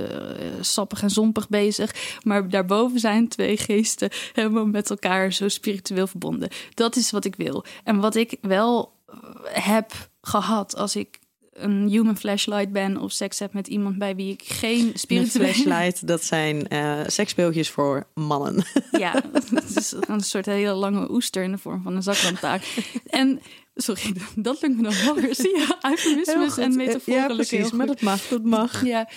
[0.60, 2.18] sappig en zompig bezig.
[2.22, 6.48] Maar daarboven zijn twee geesten helemaal met elkaar zo spiritueel verbonden.
[6.74, 7.64] Dat is wat ik wil.
[7.84, 8.92] En wat ik wel
[9.42, 11.18] heb gehad als ik
[11.52, 16.06] een human flashlight ben of seks heb met iemand bij wie ik geen spirituele flashlight,
[16.06, 18.64] dat zijn uh, seksspeeltjes voor mannen.
[18.90, 22.62] Ja, het is een soort hele lange oester in de vorm van een zaklantaarn.
[23.06, 23.40] en
[23.74, 25.34] sorry, dat lukt me nog wel weer.
[25.34, 25.76] Zie je,
[26.62, 27.20] en metaforen.
[27.20, 28.84] Ja, precies, maar dat mag, dat mag.
[28.84, 29.08] Ja.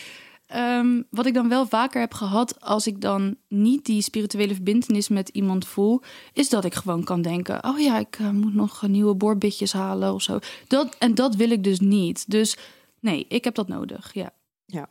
[0.53, 5.07] Um, wat ik dan wel vaker heb gehad als ik dan niet die spirituele verbindenis
[5.07, 6.01] met iemand voel,
[6.33, 10.13] is dat ik gewoon kan denken: oh ja, ik uh, moet nog nieuwe boorbitjes halen
[10.13, 10.39] of zo.
[10.67, 12.31] Dat, en dat wil ik dus niet.
[12.31, 12.57] Dus
[12.99, 14.13] nee, ik heb dat nodig.
[14.13, 14.33] Ja.
[14.65, 14.89] Ja.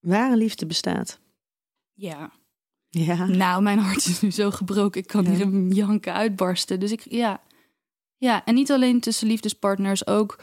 [0.00, 1.18] Ware liefde bestaat.
[1.92, 2.30] Ja.
[2.88, 3.26] Ja.
[3.26, 5.00] Nou, mijn hart is nu zo gebroken.
[5.00, 5.30] Ik kan ja.
[5.30, 6.80] hier een janken uitbarsten.
[6.80, 7.42] Dus ik, ja.
[8.16, 10.38] Ja, en niet alleen tussen liefdespartners, ook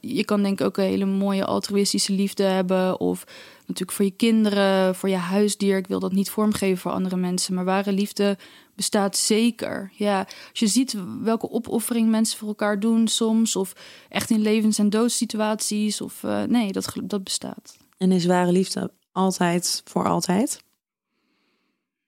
[0.00, 3.00] je kan denk ik ook een hele mooie altruïstische liefde hebben.
[3.00, 3.24] Of
[3.58, 5.76] natuurlijk voor je kinderen, voor je huisdier.
[5.76, 7.54] Ik wil dat niet vormgeven voor andere mensen.
[7.54, 8.38] Maar ware liefde
[8.74, 9.92] bestaat zeker.
[9.94, 10.18] Ja,
[10.50, 13.56] als je ziet welke opoffering mensen voor elkaar doen soms.
[13.56, 13.72] Of
[14.08, 16.00] echt in levens- en doodssituaties.
[16.00, 17.76] Of uh, nee, dat, dat bestaat.
[17.98, 20.64] En is ware liefde altijd voor altijd?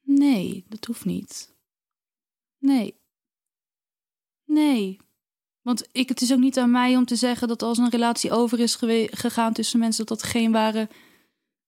[0.02, 1.54] Nee, dat hoeft niet.
[2.58, 2.96] Nee.
[4.44, 4.98] Nee,
[5.68, 8.30] want ik, het is ook niet aan mij om te zeggen dat als een relatie
[8.30, 8.78] over is
[9.10, 10.88] gegaan tussen mensen, dat dat geen ware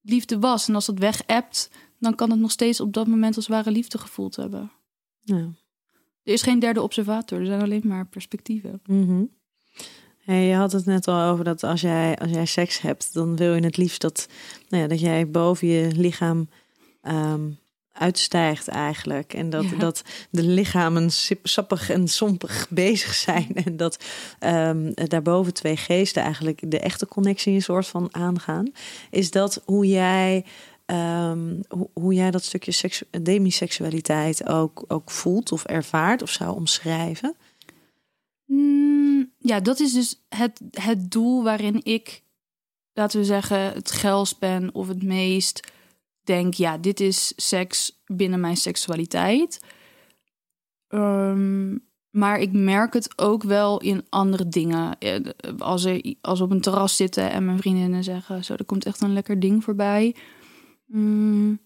[0.02, 0.68] liefde was.
[0.68, 3.70] En als dat weg hebt, dan kan het nog steeds op dat moment als ware
[3.70, 4.72] liefde gevoeld hebben.
[5.22, 5.48] Ja.
[6.22, 8.80] Er is geen derde observator, er zijn alleen maar perspectieven.
[8.86, 9.30] Mm -hmm.
[10.18, 13.36] hey, je had het net al over dat als jij, als jij seks hebt, dan
[13.36, 14.28] wil je het liefst dat,
[14.68, 16.48] nou ja, dat jij boven je lichaam
[17.02, 17.58] um,
[17.92, 19.34] uitstijgt eigenlijk.
[19.34, 19.76] En dat, Ja.
[19.76, 21.10] dat de lichamen
[21.42, 23.48] sappig en sompig bezig zijn.
[23.54, 24.04] En dat
[24.38, 28.72] ehm, daarboven twee geesten eigenlijk de echte connectie een soort van aangaan.
[29.10, 30.44] Is dat hoe jij,
[30.86, 36.54] ehm, hoe, hoe jij dat stukje seksu- demiseksualiteit ook, ook voelt of ervaart of zou
[36.56, 37.34] omschrijven?
[38.46, 42.22] Mm, ja, dat is dus het, het doel waarin ik,
[42.92, 45.60] laten we zeggen, het geilst ben of het meest
[46.30, 49.60] denk, ja, dit is seks binnen mijn seksualiteit.
[50.88, 51.76] Ehm,
[52.10, 54.98] maar ik merk het ook wel in andere dingen.
[54.98, 55.20] Eh,
[55.58, 58.86] Als, er, als we op een terras zitten en mijn vriendinnen zeggen, zo, er komt
[58.86, 60.14] echt een lekker ding voorbij.
[60.86, 61.60] Mm,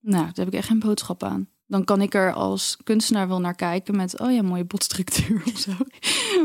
[0.00, 1.48] nou, daar heb ik echt geen boodschap aan.
[1.68, 5.58] Dan kan ik er als kunstenaar wel naar kijken met, oh ja, mooie botstructuur of
[5.58, 5.72] zo.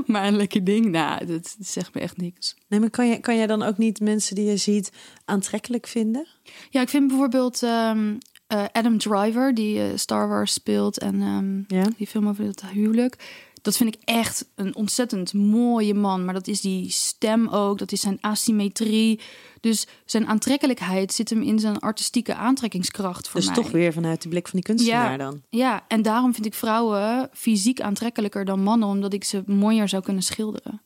[0.05, 2.55] Maar een lekker ding, nou, dat zegt me echt niks.
[2.67, 4.91] Nee, maar kan, je, kan jij dan ook niet mensen die je ziet
[5.25, 6.27] aantrekkelijk vinden?
[6.69, 8.15] Ja, ik vind bijvoorbeeld ehm,
[8.47, 11.85] eh, Adam Driver, die eh, Star Wars speelt en ehm, Ja.
[11.97, 13.15] die film over het huwelijk.
[13.61, 16.25] Dat vind ik echt een ontzettend mooie man.
[16.25, 19.19] Maar dat is die stem ook, dat is zijn asymmetrie.
[19.59, 23.55] Dus zijn aantrekkelijkheid zit hem in zijn artistieke aantrekkingskracht voor dus mij.
[23.55, 25.17] toch weer vanuit de blik van die kunstenaar Ja.
[25.17, 25.41] dan.
[25.49, 30.03] Ja, en daarom vind ik vrouwen fysiek aantrekkelijker dan mannen, omdat ik ze mooier zou
[30.03, 30.81] kunnen schilderen.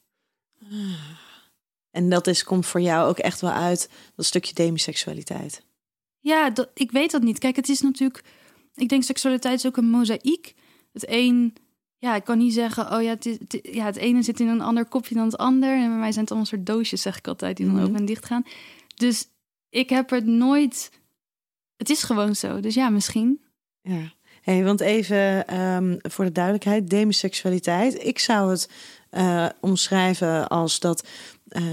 [1.91, 5.63] En dat is, komt voor jou ook echt wel uit dat stukje demiseksualiteit.
[6.19, 7.39] Ja, dat, ik weet dat niet.
[7.39, 8.23] Kijk, het is natuurlijk.
[8.75, 10.53] ik denk seksualiteit is ook een mozaïek.
[10.93, 11.55] Het een,
[11.97, 14.47] ja, ik kan niet zeggen, oh ja, het, is, het, ja, het ene zit in
[14.47, 15.69] een ander kopje dan het ander.
[15.69, 17.83] En bij mij zijn het allemaal soort doosjes, zeg ik altijd, die dan Mhm.
[17.83, 18.43] open en dicht gaan.
[18.95, 19.27] Dus
[19.69, 20.91] ik heb het nooit.
[21.77, 22.59] Het is gewoon zo.
[22.59, 23.41] Dus ja, misschien.
[23.81, 24.13] Ja.
[24.41, 28.03] Hey, want even ehm, voor de duidelijkheid, demisexualiteit.
[28.05, 28.69] Ik zou het
[29.15, 31.07] eh, omschrijven als dat
[31.47, 31.63] eh,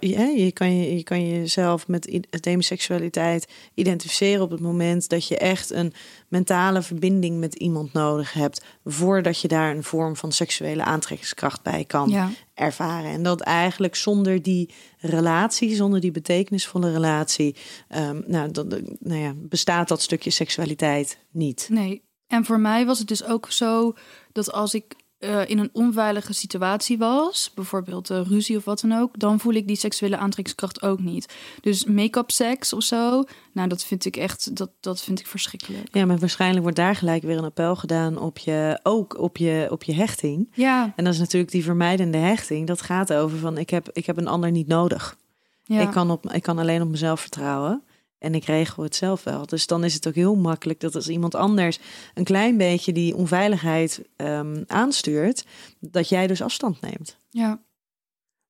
[0.00, 5.38] je, je, kan je, je kan jezelf met demisexualiteit identificeren op het moment dat je
[5.38, 5.92] echt een
[6.28, 11.84] mentale verbinding met iemand nodig hebt voordat je daar een vorm van seksuele aantrekkingskracht bij
[11.84, 12.30] kan Ja.
[12.54, 13.10] ervaren.
[13.10, 17.56] En dat eigenlijk zonder die relatie, zonder die betekenisvolle relatie,
[17.88, 18.66] ehm, nou, dat,
[18.98, 21.68] nou ja, bestaat dat stukje seksualiteit niet.
[21.70, 22.02] Nee.
[22.26, 23.94] En voor mij was het dus ook zo
[24.32, 28.92] dat als ik eh, in een onveilige situatie was, bijvoorbeeld eh, ruzie of wat dan
[28.92, 31.34] ook, dan voel ik die seksuele aantrekkingskracht ook niet.
[31.60, 35.88] Dus make-up seks of zo, nou dat vind ik echt, dat, dat vind ik verschrikkelijk.
[35.92, 39.66] Ja, maar waarschijnlijk wordt daar gelijk weer een appel gedaan op je, ook op je,
[39.70, 40.52] op je hechting.
[40.54, 42.66] Ja, En dat is natuurlijk die vermijdende hechting.
[42.66, 45.16] Dat gaat over van ik heb, ik heb een ander niet nodig.
[45.64, 45.80] ja.
[45.80, 47.82] Ik, kan op, ik kan alleen op mezelf vertrouwen.
[48.26, 49.46] En ik regel het zelf wel.
[49.46, 51.78] Dus dan is het ook heel makkelijk dat als iemand anders
[52.14, 55.44] een klein beetje die onveiligheid ehm, aanstuurt,
[55.80, 57.18] dat jij dus afstand neemt.
[57.30, 57.64] ja.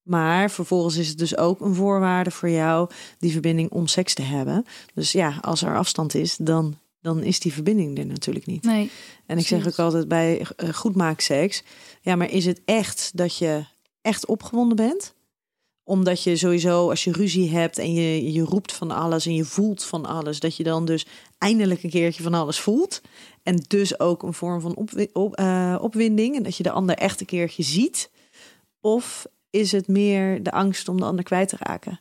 [0.02, 4.22] Maar vervolgens is het dus ook een voorwaarde voor jou die verbinding om seks te
[4.22, 4.64] hebben.
[4.94, 8.62] Dus ja, als er afstand is, dan, dan is die verbinding er natuurlijk niet.
[8.62, 8.90] nee.
[9.26, 11.62] En ik zeg ook altijd bij uh, goedmaakseks,
[12.00, 13.64] ja, maar is het echt dat je
[14.00, 15.14] echt opgewonden bent?
[15.88, 19.44] Omdat je sowieso, als je ruzie hebt en je, je roept van alles en je
[19.44, 21.06] voelt van alles, dat je dan dus
[21.38, 23.00] eindelijk een keertje van alles voelt.
[23.42, 24.76] En dus ook een vorm van
[25.12, 28.10] op, eh, opwinding en dat je de ander echt een keertje ziet.
[28.80, 32.00] Of is het meer de angst om de ander kwijt te raken?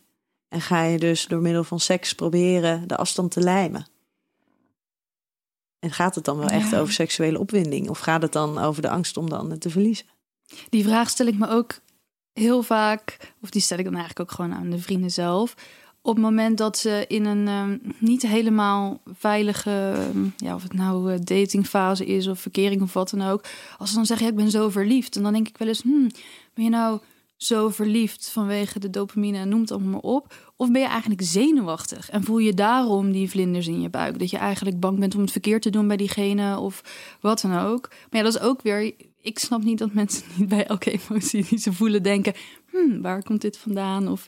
[0.49, 3.87] En ga je dus door middel van seks proberen de afstand te lijmen?
[5.79, 6.79] En gaat het dan wel echt Ja.
[6.79, 7.89] over seksuele opwinding?
[7.89, 10.05] Of gaat het dan over de angst om de ander te verliezen?
[10.69, 11.79] Die vraag stel ik me ook
[12.35, 15.55] heel vaak, of die stel ik dan eigenlijk ook gewoon aan de vrienden zelf.
[16.01, 20.73] Op het moment dat ze in een ehm, niet helemaal veilige, ehm, ja, of het
[20.73, 23.43] nou eh, datingfase is of verkering of wat dan ook.
[23.77, 25.15] Als ze dan zeggen, ik ben zo verliefd.
[25.15, 26.11] En dan denk ik wel eens, hmm,
[26.53, 26.99] ben je nou
[27.45, 30.35] zo verliefd vanwege de dopamine en noem het allemaal maar op?
[30.55, 34.19] Of ben je eigenlijk zenuwachtig en voel je daarom die vlinders in je buik?
[34.19, 36.81] Dat je eigenlijk bang bent om het verkeerd te doen bij diegene of
[37.21, 37.87] wat dan ook.
[37.89, 38.93] Maar ja, dat is ook weer...
[39.21, 42.33] Ik snap niet dat mensen niet bij elke emotie die ze voelen denken...
[42.69, 44.07] Hmm, waar komt dit vandaan?
[44.07, 44.27] Of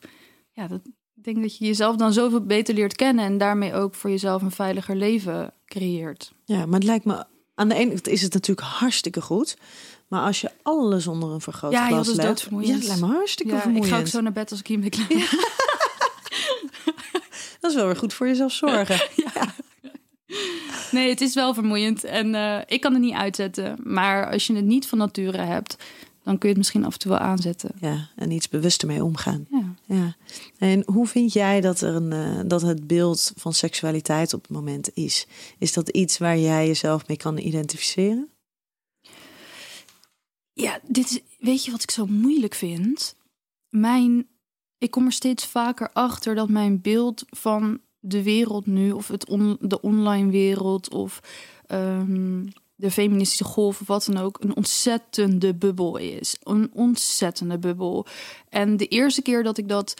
[0.52, 0.82] ja, dat,
[1.16, 3.26] ik denk dat je jezelf dan zoveel beter leert kennen...
[3.26, 6.34] en daarmee ook voor jezelf een veiliger leven creëert.
[6.46, 7.26] Ja, maar het lijkt me
[7.58, 9.58] aan de ene kant is het natuurlijk hartstikke goed.
[10.08, 12.72] Maar als je alles onder een vergrootglas Ja, joh, dat is legt, doodvermoeiend.
[12.72, 13.94] Ja, het lijkt me hartstikke Ja, ik vermoeiend.
[13.94, 15.18] ga ook zo naar bed als ik hiermee klaar ben.
[17.60, 19.00] Dat is wel weer goed voor jezelf zorgen.
[20.92, 23.78] Nee, het is wel vermoeiend en eh, ik kan het niet uitzetten.
[23.84, 25.76] Maar als je het niet van nature hebt,
[26.24, 27.72] dan kun je het misschien af en toe wel aanzetten.
[27.80, 29.48] Ja, en iets bewuster mee omgaan.
[29.50, 29.64] Ja.
[29.86, 30.16] Ja.
[30.58, 34.52] En hoe vind jij dat, er een, eh, dat het beeld van seksualiteit op het
[34.52, 35.28] moment is?
[35.60, 38.30] Is dat iets waar jij jezelf mee kan identificeren?
[40.60, 43.16] Ja, dit is, weet je wat ik zo moeilijk vind?
[43.70, 44.28] Mijn,
[44.78, 49.28] ik kom er steeds vaker achter dat mijn beeld van de wereld nu, of het
[49.28, 51.20] on, de online wereld, of
[51.66, 56.36] ehm, de feministische golf, of wat dan ook, een ontzettende bubbel is.
[56.44, 58.06] Een ontzettende bubbel.
[58.50, 59.94] En de eerste keer dat ik dat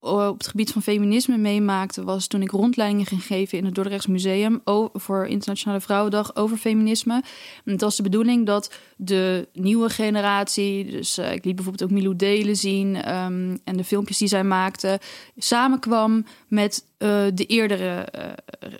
[0.00, 4.06] op het gebied van feminisme meemaakte, was toen ik rondleidingen ging geven in het Dordrechts
[4.06, 4.60] Museum
[4.92, 7.22] voor Internationale Vrouwendag over feminisme.
[7.64, 11.96] En het was de bedoeling dat de nieuwe generatie, dus eh, ik liet bijvoorbeeld ook
[11.96, 15.00] Milou Delen zien ehm, en de filmpjes die zij maakte,
[15.36, 18.30] samenkwam met eh, de eerdere eh,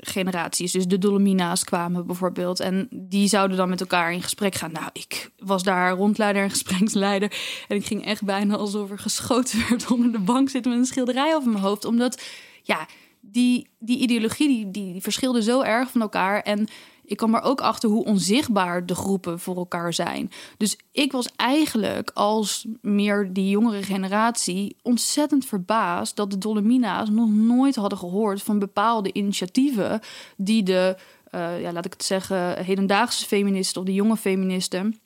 [0.00, 0.72] generaties.
[0.72, 2.60] Dus de Dolomina's kwamen bijvoorbeeld.
[2.60, 4.72] En die zouden dan met elkaar in gesprek gaan.
[4.72, 7.32] Nou, ik was daar rondleider en gespreksleider.
[7.68, 10.86] En ik ging echt bijna alsof er geschoten werd onder de bank zitten met een
[10.86, 11.84] schilderij over mijn hoofd.
[11.84, 12.22] Omdat,
[12.62, 12.86] ja,
[13.20, 16.40] die, die ideologie die, die, verschilde zo erg van elkaar.
[16.40, 16.68] En
[17.10, 20.30] ik kwam er ook achter hoe onzichtbaar de groepen voor elkaar zijn.
[20.56, 27.30] Dus ik was eigenlijk als meer die jongere generatie ontzettend verbaasd dat de Dolomina's nog
[27.30, 30.00] nooit hadden gehoord van bepaalde initiatieven
[30.36, 30.96] die de,
[31.30, 35.00] eh, ja, laat ik het zeggen, hedendaagse feministen of de jonge feministen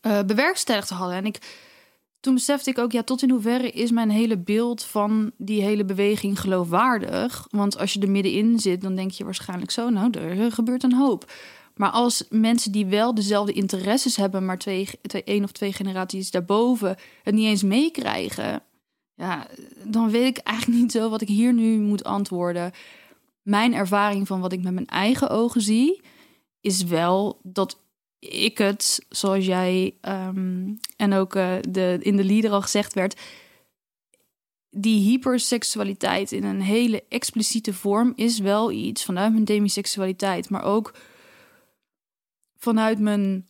[0.00, 1.16] eh bewerkstelligd hadden.
[1.16, 1.38] En ik,
[2.24, 5.84] toen besefte ik ook, ja, tot in hoeverre is mijn hele beeld van die hele
[5.84, 7.46] beweging geloofwaardig?
[7.50, 10.94] Want als je er middenin zit, dan denk je waarschijnlijk zo, nou, er gebeurt een
[10.94, 11.32] hoop.
[11.74, 16.30] Maar als mensen die wel dezelfde interesses hebben, maar twee, twee, één of twee generaties
[16.30, 18.62] daarboven het niet eens meekrijgen,
[19.14, 19.46] ja,
[19.82, 22.72] dan weet ik eigenlijk niet zo wat ik hier nu moet antwoorden.
[23.42, 26.00] Mijn ervaring van wat ik met mijn eigen ogen zie,
[26.60, 27.83] is wel dat
[28.30, 33.20] ik het, zoals jij ehm, en ook eh, de, in de lieder al gezegd werd,
[34.70, 40.94] die hyperseksualiteit in een hele expliciete vorm is wel iets vanuit mijn demiseksualiteit, maar ook
[42.56, 43.48] vanuit mijn,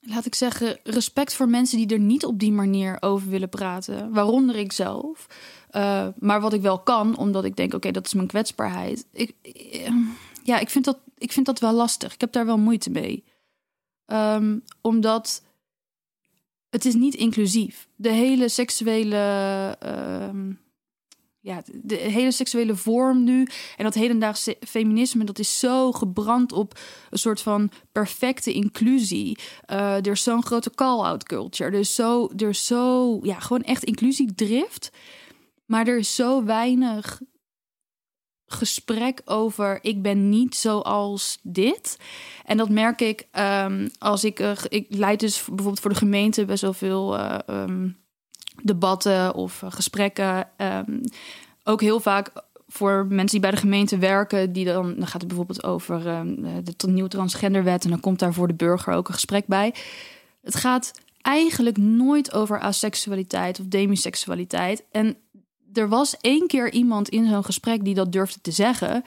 [0.00, 4.12] laat ik zeggen, respect voor mensen die er niet op die manier over willen praten,
[4.12, 5.26] waaronder ik zelf.
[5.70, 9.06] Uh, maar wat ik wel kan, omdat ik denk, oké, dat is mijn kwetsbaarheid.
[9.12, 9.34] Ik,
[10.42, 12.14] ja, ik vind, dat, ik vind dat wel lastig.
[12.14, 13.24] Ik heb daar wel moeite mee.
[14.06, 15.42] Um, omdat
[16.70, 17.88] het is niet inclusief.
[17.96, 19.16] De hele seksuele,
[19.86, 20.54] uh,
[21.40, 23.46] ja, de hele seksuele vorm nu
[23.76, 26.78] en dat hedendaagse feminisme, dat is zo gebrand op
[27.10, 29.38] een soort van perfecte inclusie.
[29.70, 31.70] Uh, er is zo'n grote call-out culture.
[31.70, 34.90] Er is zo, er is zo, ja, gewoon echt inclusiedrift.
[35.66, 37.20] Maar er is zo weinig
[38.46, 41.98] gesprek over ik ben niet zoals dit.
[42.44, 46.44] En dat merk ik um, als ik, uh, ik leid dus bijvoorbeeld voor de gemeente
[46.44, 47.96] best wel veel uh, um,
[48.62, 50.48] debatten of uh, gesprekken.
[50.56, 51.00] Um,
[51.64, 52.32] ook heel vaak
[52.68, 56.02] voor mensen die bij de gemeente werken, die dan, dan gaat het bijvoorbeeld over
[56.64, 59.74] de nieuwe transgenderwet en dan komt daar voor de burger ook een gesprek bij.
[60.42, 60.92] Het gaat
[61.22, 64.84] eigenlijk nooit over asexualiteit of demiseksualiteit.
[64.90, 65.16] En
[65.76, 69.04] er was één keer iemand in zo'n gesprek die dat durfde te zeggen.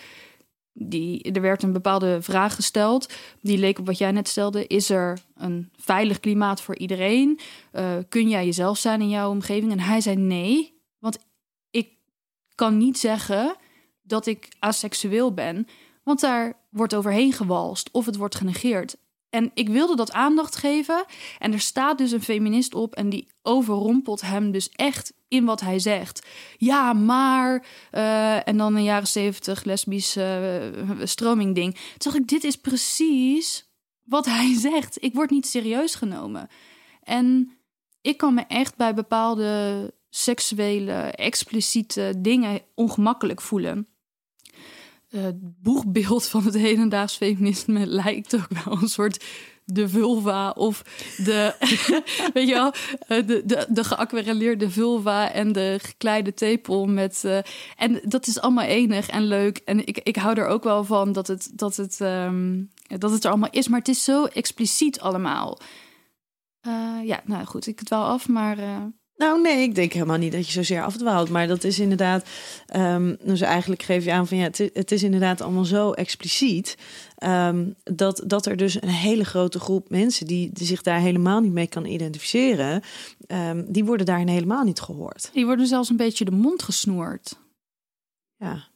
[0.74, 3.13] Die, er werd een bepaalde vraag gesteld.
[3.41, 4.67] Die leek op wat jij net stelde.
[4.67, 7.39] Is er een veilig klimaat voor iedereen?
[7.74, 9.72] Uh, kun jij jezelf zijn in jouw omgeving?
[9.72, 10.82] En hij zei nee.
[10.99, 11.17] Want
[11.72, 11.89] ik
[12.55, 13.55] kan niet zeggen
[14.01, 15.67] dat ik asexueel ben.
[16.03, 18.97] Want daar wordt overheen gewalst of het wordt genegeerd.
[19.30, 21.05] En ik wilde dat aandacht geven.
[21.39, 25.62] En er staat dus een feminist op en die overrompelt hem dus echt in wat
[25.62, 26.28] hij zegt.
[26.58, 27.66] Ja, maar.
[27.92, 30.56] Uh, en dan een jaren zeventig lesbisch uh,
[31.04, 31.74] stroming ding.
[31.74, 33.70] Toen dacht ik, dit is precies
[34.04, 35.04] wat hij zegt.
[35.04, 36.48] Ik word niet serieus genomen.
[37.04, 37.58] En
[38.02, 43.88] ik kan me echt bij bepaalde seksuele, expliciete dingen ongemakkelijk voelen.
[45.10, 49.26] Het boegbeeld van het hedendaags feminisme lijkt ook wel een soort
[49.74, 50.82] de vulva of
[51.17, 51.53] de,
[52.34, 52.74] weet je wel,
[53.07, 57.22] eh, de, de, de vulva en de gekleide tepel met.
[57.26, 57.38] Uh,
[57.76, 59.57] en dat is allemaal enig en leuk.
[59.57, 63.24] En ik, ik hou er ook wel van dat het, dat, het, um, dat het
[63.24, 65.59] er allemaal is, maar het is zo expliciet allemaal.
[66.67, 68.57] Uh, ja, nou goed, ik het wel af, maar.
[69.20, 71.30] Nou, nee, ik denk helemaal niet dat je zozeer afdwaalt.
[71.30, 72.28] Maar dat is inderdaad.
[72.76, 76.78] Um, dus eigenlijk geef je aan van ja, het, het is inderdaad allemaal zo expliciet.
[77.24, 81.39] Um, dat, dat er dus een hele grote groep mensen die, die zich daar helemaal
[81.39, 82.82] niet mee kan identificeren,
[83.28, 85.30] um, die worden daarin helemaal niet gehoord.
[85.34, 87.39] Die worden zelfs een beetje de mond gesnoerd.
[88.38, 88.67] Ja.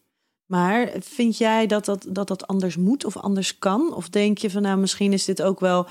[0.45, 3.93] Maar vind jij dat dat, dat dat anders moet of anders kan?
[3.93, 5.87] Of denk je van nou, misschien is dit ook wel,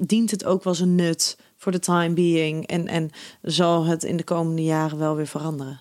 [0.00, 3.10] dient het ook wel zijn nut voor de time being en, en
[3.42, 5.80] zal het in de komende jaren wel weer veranderen?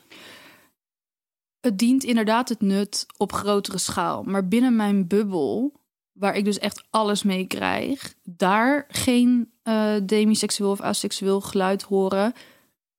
[1.59, 4.23] Het dient inderdaad het nut op grotere schaal.
[4.23, 5.71] Maar binnen mijn bubbel
[6.11, 12.33] waar ik dus echt alles mee krijg, daar geen uh, demiseksueel of aseksueel geluid horen,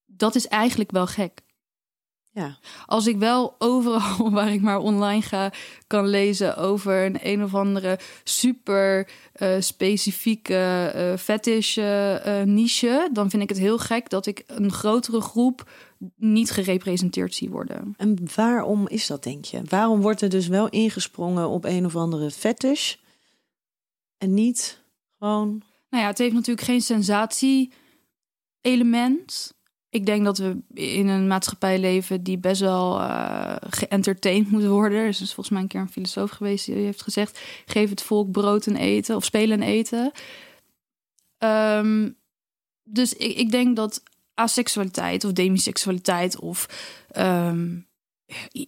[0.06, 1.42] dat is eigenlijk wel gek.
[2.38, 2.58] Ja.
[2.86, 5.52] Als ik wel overal waar ik maar online ga
[5.86, 13.30] kan lezen over een een of andere super uh, specifieke uh, fetish uh, niche, dan
[13.30, 15.70] vind ik het heel gek dat ik een grotere groep
[16.16, 17.94] niet gerepresenteerd zie worden.
[17.96, 19.62] En waarom is dat, denk je?
[19.68, 22.94] Waarom wordt er dus wel ingesprongen op een of andere fetish
[24.18, 24.82] en niet
[25.18, 25.62] gewoon.
[25.90, 29.56] Nou ja, het heeft natuurlijk geen sensatie-element.
[29.90, 33.56] Ik denk dat we in een maatschappij leven die best wel uh,
[34.48, 34.98] moet worden.
[34.98, 38.02] Er is dus volgens mij een keer een filosoof geweest die heeft gezegd: geef het
[38.02, 40.12] volk brood en eten of spelen en eten.
[41.38, 42.16] Um,
[42.84, 44.02] dus ik, ik denk dat
[44.34, 46.68] asexualiteit of demiseksualiteit of
[47.16, 47.86] um,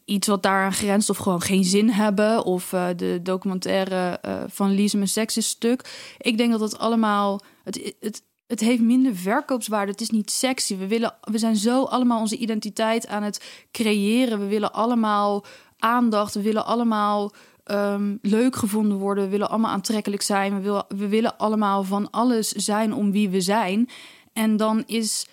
[0.05, 2.45] iets wat daar grenst of gewoon geen zin hebben.
[2.45, 6.15] Of uh, de documentaire uh, van Lise seks is stuk.
[6.19, 7.41] Ik denk dat het allemaal...
[7.65, 9.91] Het, het, het heeft minder verkoopswaarde.
[9.91, 10.77] Het is niet sexy.
[10.77, 14.39] We, willen, we zijn zo allemaal onze identiteit aan het creëren.
[14.39, 15.45] We willen allemaal
[15.79, 16.35] aandacht.
[16.35, 17.33] We willen allemaal
[17.65, 19.25] um, leuk gevonden worden.
[19.25, 20.55] We willen allemaal aantrekkelijk zijn.
[20.55, 23.89] We willen, we willen allemaal van alles zijn om wie we zijn.
[24.33, 25.27] En dan is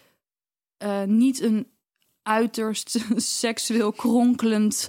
[0.84, 1.68] uh, niet een
[2.28, 4.88] uiterst seksueel kronkelend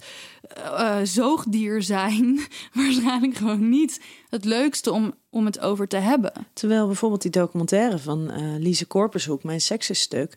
[0.57, 2.41] uh, zoogdier zijn,
[2.75, 6.33] waarschijnlijk gewoon niet het leukste om, om het over te hebben.
[6.53, 10.37] Terwijl bijvoorbeeld die documentaire van uh, Lise Korpershoek, Mijn Seksenstuk,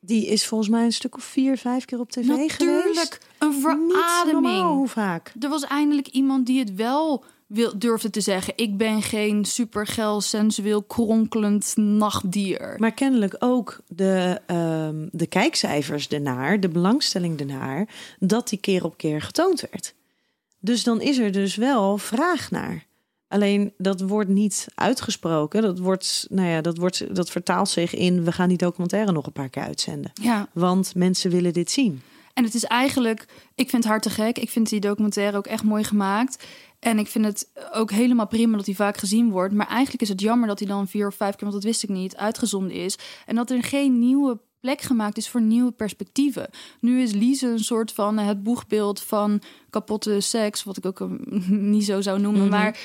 [0.00, 3.26] die is volgens mij een stuk of vier, vijf keer op tv Natuurlijk, geweest.
[3.38, 4.62] een verademing.
[4.66, 5.32] hoe vaak.
[5.40, 10.20] Er was eindelijk iemand die het wel wil, durfde te zeggen: Ik ben geen supergeil,
[10.20, 12.74] sensueel, kronkelend nachtdier.
[12.78, 17.88] Maar kennelijk ook de, ehm, de kijkcijfers ernaar, de belangstelling ernaar,
[18.18, 19.94] dat die keer op keer getoond werd.
[20.60, 22.86] Dus dan is er dus wel vraag naar.
[23.28, 25.62] Alleen dat wordt niet uitgesproken.
[25.62, 29.26] Dat, wordt, nou ja, dat, wordt, dat vertaalt zich in: we gaan die documentaire nog
[29.26, 30.10] een paar keer uitzenden.
[30.14, 30.48] Ja.
[30.52, 32.02] Want mensen willen dit zien.
[32.38, 34.38] En het is eigenlijk, ik vind het hard te gek.
[34.38, 36.44] Ik vind die documentaire ook echt mooi gemaakt.
[36.78, 39.54] En ik vind het ook helemaal prima dat hij vaak gezien wordt.
[39.54, 41.82] Maar eigenlijk is het jammer dat hij dan vier of vijf keer, want dat wist
[41.82, 42.98] ik niet, uitgezonden is.
[43.26, 46.50] En dat er geen nieuwe plek gemaakt is voor nieuwe perspectieven.
[46.80, 51.20] Nu is Lise een soort van het boegbeeld van kapotte seks, wat ik ook um,
[51.70, 52.40] niet zo zou noemen.
[52.40, 52.50] Mhm.
[52.50, 52.78] Maar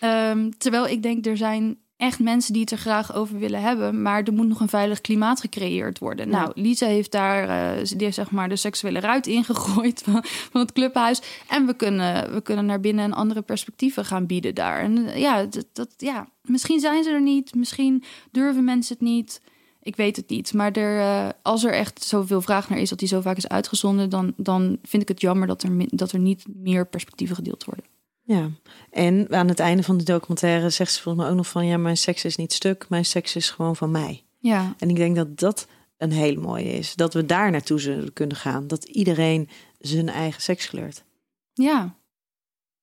[0.00, 4.02] ehm, terwijl ik denk, er zijn echt mensen die het er graag over willen hebben,
[4.02, 6.30] maar er moet nog een veilig klimaat gecreëerd worden.
[6.30, 6.40] Ja.
[6.40, 10.60] Nou, Lisa heeft daar, eh, die heeft zeg maar de seksuele ruit ingegooid van, van
[10.60, 11.22] het clubhuis.
[11.48, 14.80] En we kunnen, we kunnen naar binnen en andere perspectieven gaan bieden daar.
[14.80, 19.06] En eh, ja, dat, dat, ja, misschien zijn ze er niet, misschien durven mensen het
[19.06, 19.40] niet.
[19.82, 20.54] Ik weet het niet.
[20.54, 23.48] Maar er, eh, als er echt zoveel vraag naar is dat die zo vaak is
[23.48, 27.64] uitgezonden, dan, dan vind ik het jammer dat er, dat er niet meer perspectieven gedeeld
[27.64, 27.91] worden.
[28.24, 28.50] Ja,
[28.90, 31.66] en aan het einde van de documentaire zegt ze volgens mij ook nog van...
[31.66, 34.24] ja, mijn seks is niet stuk, mijn seks is gewoon van mij.
[34.38, 35.66] Ja, En ik denk dat dat
[35.96, 36.94] een hele mooie is.
[36.94, 38.66] Dat we daar naartoe zullen kunnen gaan.
[38.66, 39.48] Dat iedereen
[39.78, 41.04] zijn eigen seks kleurt.
[41.52, 41.94] ja,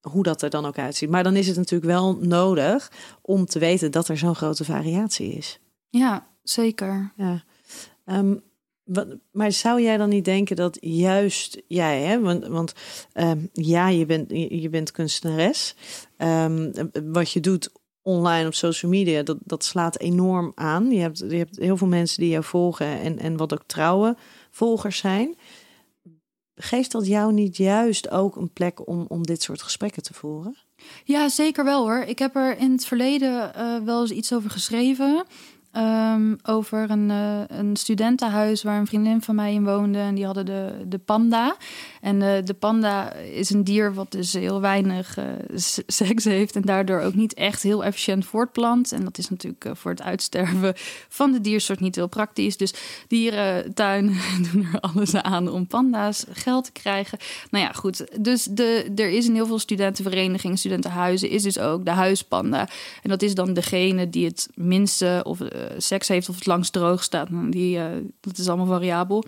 [0.02, 1.10] Hoe dat er dan ook uitziet.
[1.10, 5.32] Maar dan is het natuurlijk wel nodig om te weten dat er zo'n grote variatie
[5.34, 5.60] is.
[5.90, 7.14] ja, zeker.
[7.16, 7.44] Ja.
[8.06, 8.36] Ehm,
[9.32, 12.74] maar zou jij dan niet denken dat juist jij, hè, want, want
[13.14, 15.76] ehm, ja, je bent, je, je bent kunstenares.
[16.18, 16.72] Ehm,
[17.04, 17.72] wat je doet
[18.02, 20.92] online op social media, dat, dat slaat enorm aan.
[20.92, 24.16] Je hebt, je hebt heel veel mensen die jou volgen en, en wat ook trouwe
[24.52, 25.36] volgers zijn.
[26.56, 30.58] Geeft dat jou niet juist ook een plek om, om dit soort gesprekken te voeren?
[31.04, 32.00] Ja, zeker wel hoor.
[32.00, 35.26] Ik heb er in het verleden eh, wel eens iets over geschreven.
[35.72, 40.00] Ehm, over een, eh, een studentenhuis waar een vriendin van mij in woonde.
[40.00, 41.56] En die hadden de, de panda.
[42.02, 45.26] En eh, de panda is een dier wat dus heel weinig eh,
[45.88, 46.56] seks heeft.
[46.56, 48.92] En daardoor ook niet echt heel efficiënt voortplant.
[48.92, 50.74] En dat is natuurlijk voor het uitsterven
[51.10, 52.58] van de diersoort niet heel praktisch.
[52.58, 52.74] Dus
[53.08, 54.18] dierentuinen
[54.52, 57.18] doen er alles aan om panda's geld te krijgen.
[57.50, 58.24] Nou ja, goed.
[58.24, 62.68] Dus de, er is in heel veel studentenverenigingen, studentenhuizen, is dus ook de huispanda.
[63.04, 65.40] En dat is dan degene die het minste of
[65.78, 67.28] seks heeft of het langst droog staat.
[67.50, 67.86] Die, eh,
[68.22, 69.24] dat is allemaal variabel.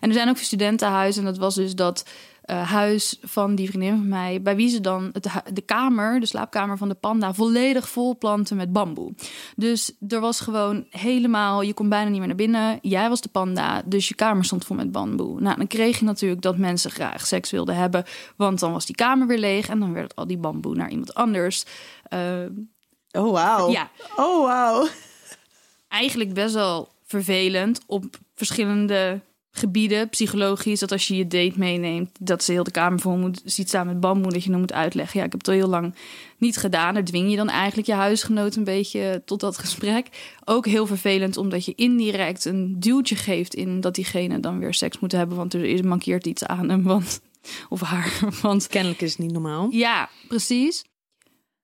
[0.00, 1.22] En er zijn ook studentenhuizen.
[1.24, 2.04] En dat was dus dat
[2.44, 6.26] eh, huis van die vriendin van mij, bij wie ze dan het, de kamer, de
[6.26, 9.14] slaapkamer van de panda, volledig vol planten met bamboe.
[9.56, 12.78] Dus er was gewoon helemaal, je kon bijna niet meer naar binnen.
[12.82, 15.40] Jij was de panda, dus je kamer stond vol met bamboe.
[15.40, 18.04] Nou, dan kreeg je natuurlijk dat mensen graag seks wilden hebben,
[18.36, 21.14] want dan was die kamer weer leeg en dan werd al die bamboe naar iemand
[21.14, 21.64] anders.
[22.02, 22.20] Eh,
[23.10, 23.70] Oh, wauw.
[23.70, 24.86] ja, Oh, wauw.
[25.94, 29.20] Eigenlijk best wel vervelend op verschillende
[29.50, 33.42] gebieden, psychologisch, dat als je je date meeneemt, dat ze heel de kamer vol moet,
[33.44, 35.18] ziet staan met bamboe, dat je dan moet uitleggen.
[35.18, 35.94] Ja, ik heb het al heel lang
[36.38, 36.94] niet gedaan.
[36.94, 40.36] Daar dwing je dan eigenlijk je huisgenoot een beetje tot dat gesprek.
[40.44, 44.98] Ook heel vervelend, omdat je indirect een duwtje geeft in dat diegene dan weer seks
[44.98, 47.20] moet hebben, want er is mankeert iets aan hem, want,
[47.68, 48.20] of haar.
[48.42, 49.68] Want Kennelijk is het niet normaal.
[49.70, 50.84] ja, precies.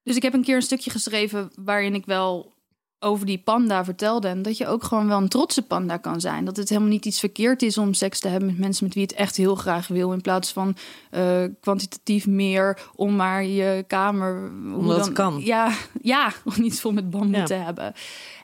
[0.03, 2.53] Dus ik heb een keer een stukje geschreven waarin ik wel
[3.01, 4.29] over die panda vertelde.
[4.29, 6.45] En dat je ook gewoon wel een trotse panda kan zijn.
[6.45, 9.03] Dat het helemaal niet iets verkeerd is om seks te hebben met mensen met wie
[9.03, 10.13] het echt heel graag wil.
[10.13, 10.77] In plaats van
[11.11, 14.51] eh, kwantitatief meer om maar je kamer.
[14.77, 15.41] Omdat het kan.
[15.45, 15.73] Ja,
[16.03, 17.45] ja, om niet vol met bamboe Ja.
[17.45, 17.93] te hebben.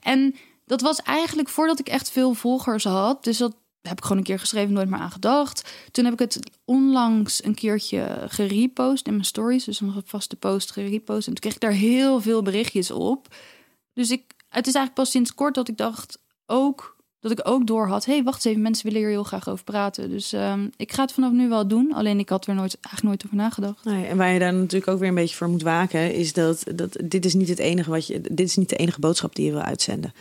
[0.03, 0.35] En
[0.67, 3.25] dat was eigenlijk voordat ik echt veel volgers had.
[3.25, 5.73] Dus dat heb ik gewoon een keer geschreven, nooit meer aan gedacht.
[5.91, 9.65] Toen heb ik het onlangs een keertje gerepost in mijn stories.
[9.65, 11.27] Dus een vaste post gerepost.
[11.27, 13.35] En toen kreeg ik daar heel veel berichtjes op.
[13.93, 14.23] Dus ik,
[14.57, 18.05] het is eigenlijk pas sinds kort dat ik dacht ook dat ik ook door had.
[18.05, 20.11] Hé, hey, wacht eens even, mensen willen hier heel graag over praten.
[20.11, 21.93] Dus ehm, ik ga het vanaf nu wel doen.
[21.93, 23.85] Alleen ik had er nooit, eigenlijk nooit over nagedacht.
[23.85, 26.65] Nee, en waar je daar natuurlijk ook weer een beetje voor moet waken, is dat,
[26.75, 28.21] dat dit is niet het enige wat je.
[28.21, 30.13] Dit is niet de enige boodschap die je wil uitzenden.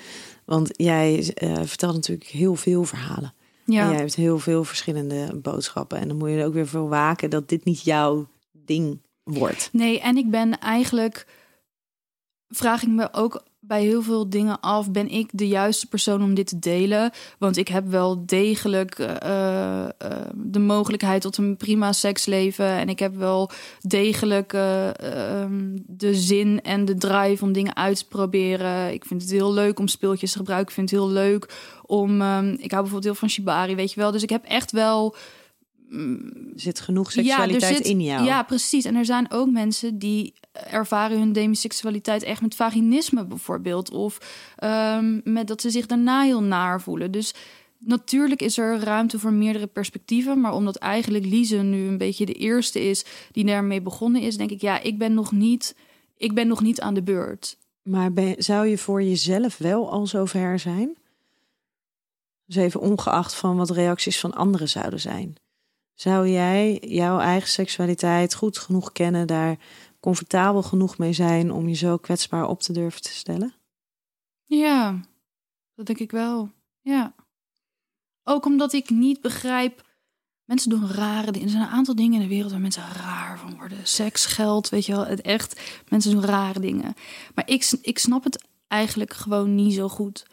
[0.46, 3.34] Want jij eh, vertelt natuurlijk heel veel verhalen.
[3.66, 5.98] En Ja, jij hebt heel veel verschillende boodschappen.
[5.98, 9.70] En dan moet je er ook weer voor waken dat dit niet jouw ding wordt.
[9.72, 11.28] Nee, en ik ben eigenlijk.
[12.48, 16.34] Vraag ik me ook bij heel veel dingen af: ben ik de juiste persoon om
[16.34, 17.12] dit te delen?
[17.40, 19.92] Want ik heb wel degelijk eh, eh,
[20.36, 22.66] de mogelijkheid tot een prima seksleven.
[22.66, 23.50] En ik heb wel
[23.82, 24.88] degelijk eh,
[25.42, 28.94] ehm, de zin en de drive om dingen uit te proberen.
[28.94, 30.68] Ik vind het heel leuk om speeltjes te gebruiken.
[30.70, 31.54] Ik vind het heel leuk
[31.86, 32.22] om.
[32.22, 34.12] ehm, ik hou bijvoorbeeld heel van Shibari, weet je wel.
[34.12, 35.16] Dus ik heb echt wel.
[35.92, 36.18] Er
[36.56, 38.24] zit genoeg seksualiteit er zit- in jou.
[38.26, 38.86] Ja, precies.
[38.86, 43.92] En er zijn ook mensen die ervaren hun demiseksualiteit echt met vaginisme bijvoorbeeld.
[43.92, 44.18] Of
[44.56, 47.12] ehm, met dat ze zich daarna heel naar voelen.
[47.12, 47.34] Dus
[47.78, 50.42] natuurlijk is er ruimte voor meerdere perspectieven.
[50.42, 54.52] Maar omdat eigenlijk Lise nu een beetje de eerste is die daarmee begonnen is, denk
[54.52, 55.76] ik, ja, ik ben nog niet,
[56.18, 57.58] ik ben nog niet aan de beurt.
[57.82, 60.96] Maar ben, zou je voor jezelf wel al zover zijn?
[62.46, 65.36] Dus even ongeacht van wat reacties van anderen zouden zijn.
[65.94, 69.58] Zou jij jouw eigen seksualiteit goed genoeg kennen, daar
[70.06, 73.54] comfortabel genoeg mee zijn om je zo kwetsbaar op te durven te stellen?
[74.44, 75.00] Ja,
[75.76, 76.52] dat denk ik wel.
[76.82, 77.16] Ja.
[78.24, 79.84] Ook omdat ik niet begrijp.
[80.44, 81.48] Mensen doen rare dingen.
[81.48, 83.88] Er zijn een aantal dingen in de wereld waar mensen raar van worden.
[83.88, 85.06] Seks, geld, weet je wel.
[85.06, 85.82] Het echt.
[85.90, 86.94] Mensen doen rare dingen.
[87.36, 90.26] Maar ik, ik snap het eigenlijk gewoon niet zo goed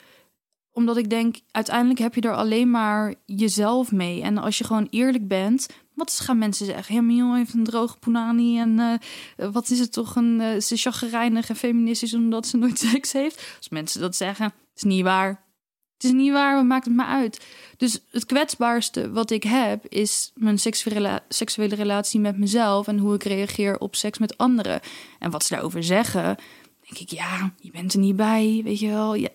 [0.73, 4.23] omdat ik denk, uiteindelijk heb je er alleen maar jezelf mee.
[4.23, 7.15] En als je gewoon eerlijk bent, wat gaan mensen zeggen?
[7.15, 10.41] Ja, heeft een droge punani en uh, wat is het toch een...
[10.41, 13.55] Uh, ze chagrijnig en feministisch omdat ze nooit seks heeft.
[13.57, 15.51] Als mensen dat zeggen, is niet waar.
[15.95, 17.47] Het is niet waar, wat maakt het maar uit?
[17.77, 23.15] Dus het kwetsbaarste wat ik heb is mijn seksuele, seksuele relatie met mezelf en hoe
[23.15, 24.81] ik reageer op seks met anderen.
[25.19, 26.37] En wat ze daarover zeggen,
[26.81, 29.15] denk ik, ja, je bent er niet bij, weet je wel.
[29.15, 29.29] Ja,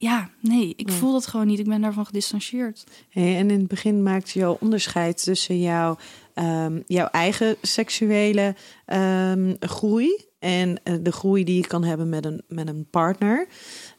[0.00, 1.58] ja, nee, ik voel dat gewoon niet.
[1.58, 2.84] Ik ben daarvan gedistanceerd.
[3.08, 5.96] Hey, en in het begin maakte je onderscheid tussen jouw,
[6.34, 8.54] um, jouw eigen seksuele
[8.86, 13.48] um, groei en uh, de groei die je kan hebben met een, met een partner.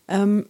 [0.06, 0.48] Um,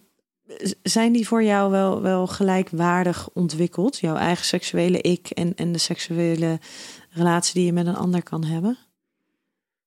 [0.84, 4.00] zijn die voor jou wel, wel gelijkwaardig ontwikkeld?
[4.00, 6.60] Jouw eigen seksuele ik en, en de seksuele
[7.10, 8.78] relatie die je met een ander kan hebben?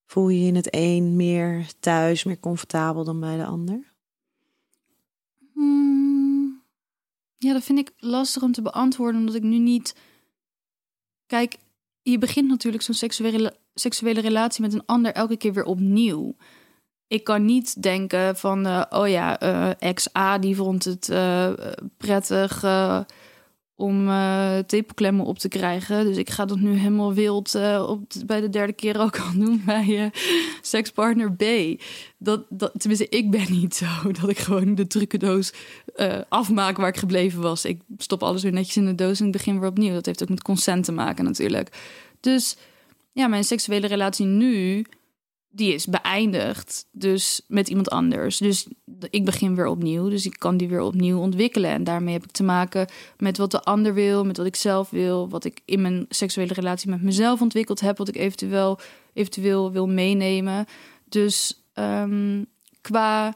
[0.06, 3.93] Voel je je in het een meer thuis, meer comfortabel dan bij de ander?
[5.54, 6.62] Hmm.
[7.36, 9.96] Ja, dat vind ik lastig om te beantwoorden, omdat ik nu niet.
[11.26, 11.56] Kijk,
[12.02, 16.36] je begint natuurlijk zo'n seksuele, seksuele relatie met een ander elke keer weer opnieuw.
[17.06, 21.52] Ik kan niet denken van, uh, oh ja, uh, ex A die vond het uh,
[21.96, 22.62] prettig
[23.76, 26.04] om uh, tepelklemmen op te krijgen.
[26.04, 29.32] Dus ik ga dat nu helemaal wild uh, op, bij de derde keer ook al
[29.44, 30.06] doen bij uh,
[30.62, 31.44] sekspartner B.
[32.18, 33.86] Dat, dat, tenminste, ik ben niet zo
[34.20, 35.52] dat ik gewoon de trucendoos
[36.28, 37.64] afmaak waar ik gebleven was.
[37.64, 39.92] Ik stop alles weer netjes in de doos en begin weer opnieuw.
[39.92, 41.68] Dat heeft ook met consent te maken natuurlijk.
[42.20, 42.56] Dus
[43.12, 44.84] ja, mijn seksuele relatie nu
[45.54, 46.86] die is beëindigd.
[46.92, 48.38] Dus met iemand anders.
[48.38, 48.66] Dus
[49.10, 50.08] ik begin weer opnieuw.
[50.08, 51.70] Dus ik kan die weer opnieuw ontwikkelen.
[51.70, 52.86] En daarmee heb ik te maken
[53.16, 56.52] met wat de ander wil, met wat ik zelf wil, wat ik in mijn seksuele
[56.52, 58.78] relatie met mezelf ontwikkeld heb, wat ik eventueel,
[59.12, 60.66] eventueel wil meenemen.
[61.08, 62.46] Dus um,
[62.80, 63.34] qua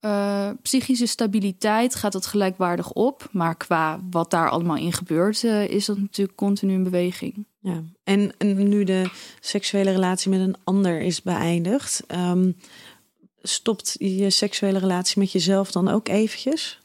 [0.00, 3.28] uh, psychische stabiliteit gaat dat gelijkwaardig op.
[3.32, 7.46] Maar qua wat daar allemaal in gebeurt, uh, is dat natuurlijk continu in beweging.
[7.60, 12.56] Ja, en, en nu de seksuele relatie met een ander is beëindigd, um,
[13.42, 16.80] stopt je seksuele relatie met jezelf dan ook eventjes?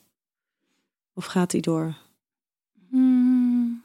[1.14, 1.96] Of gaat die door?
[2.90, 3.84] Hmm.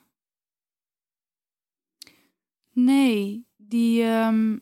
[2.72, 4.60] Nee, die, um,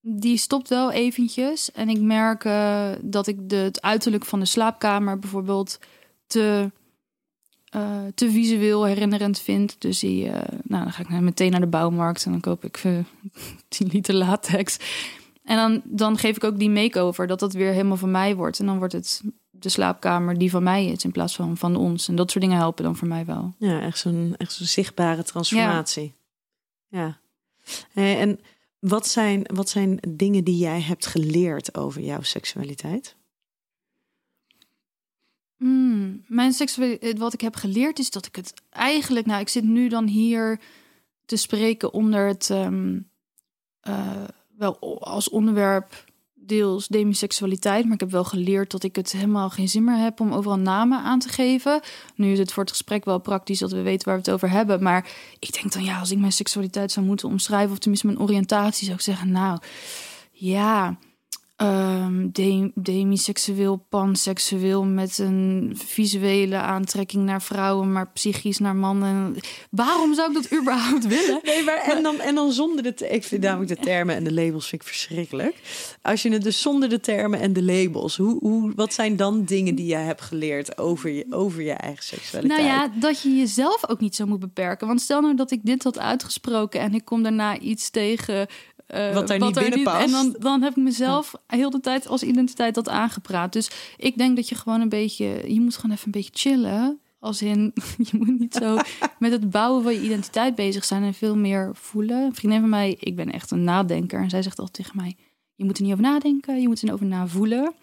[0.00, 1.72] die stopt wel eventjes.
[1.72, 5.78] En ik merk uh, dat ik de, het uiterlijk van de slaapkamer bijvoorbeeld
[6.26, 6.70] te
[7.76, 9.76] uh, te visueel herinnerend vind.
[9.78, 10.32] Dus die, uh,
[10.62, 12.98] nou, dan ga ik meteen naar de bouwmarkt en dan koop ik uh,
[13.68, 14.78] 10 liter latex.
[15.44, 18.58] En dan, dan geef ik ook die make-over, dat dat weer helemaal van mij wordt.
[18.58, 22.08] En dan wordt het de slaapkamer die van mij is in plaats van van ons.
[22.08, 23.54] En dat soort dingen helpen dan voor mij wel.
[23.58, 26.12] Ja, echt zo'n echt zo'n zichtbare transformatie.
[26.88, 27.18] Ja.
[27.92, 28.16] ja.
[28.16, 28.40] En
[28.80, 33.16] wat zijn, wat zijn dingen die jij hebt geleerd over jouw seksualiteit?
[35.56, 39.64] Mm, mijn seksualiteit, wat ik heb geleerd is dat ik het eigenlijk, nou, ik zit
[39.64, 40.60] nu dan hier
[41.24, 43.10] te spreken onder het um,
[43.88, 44.24] uh,
[44.56, 46.04] wel als onderwerp
[46.46, 50.20] deels demiseksualiteit, maar ik heb wel geleerd dat ik het helemaal geen zin meer heb
[50.20, 51.80] om overal namen aan te geven.
[52.14, 54.50] Nu is het voor het gesprek wel praktisch dat we weten waar we het over
[54.50, 58.06] hebben, maar ik denk dan ja, als ik mijn seksualiteit zou moeten omschrijven of tenminste
[58.06, 59.58] mijn oriëntatie, zou ik zeggen, nou
[60.32, 60.98] ja
[61.62, 62.30] um,
[62.74, 69.36] demiseksueel, panseksueel met een visuele aantrekking naar vrouwen, maar psychisch naar mannen.
[69.70, 71.40] Waarom zou ik dat überhaupt willen?
[71.50, 73.08] Nee, maar en dan, en dan zonder de.
[73.08, 75.54] Ik vind namelijk de termen en de labels vind ik verschrikkelijk.
[76.02, 79.44] Als je het dus zonder de termen en de labels, hoe, hoe, wat zijn dan
[79.44, 82.62] dingen die jij hebt geleerd over je, over je eigen seksualiteit?
[82.62, 84.86] Nou ja, dat je jezelf ook niet zo moet beperken.
[84.86, 88.46] Want stel nou dat ik dit had uitgesproken en ik kom daarna iets tegen
[88.94, 90.04] uh, wat daar niet binnen past.
[90.04, 93.52] En dan, dan heb ik mezelf heel de tijd als identiteit dat aangepraat.
[93.52, 95.52] Dus ik denk dat je gewoon een beetje...
[95.54, 97.00] Je moet gewoon even een beetje chillen.
[97.18, 97.72] Als in,
[98.10, 98.76] je moet niet zo
[99.18, 101.02] met het bouwen van je identiteit bezig zijn...
[101.02, 102.24] en veel meer voelen.
[102.24, 104.20] Een vriendin van mij, ik ben echt een nadenker.
[104.20, 105.16] En zij zegt altijd tegen mij...
[105.54, 107.74] je moet er niet over nadenken, je moet er over navoelen.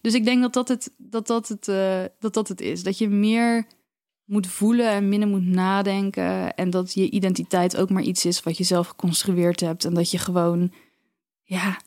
[0.00, 2.82] Dus ik denk dat dat het, dat dat het, eh, dat dat het is.
[2.82, 3.66] Dat je meer
[4.30, 6.54] moet voelen en minder moet nadenken.
[6.54, 9.84] En dat je identiteit ook maar iets is wat je zelf geconstrueerd hebt.
[9.84, 10.72] En dat je gewoon,
[11.42, 11.80] ja,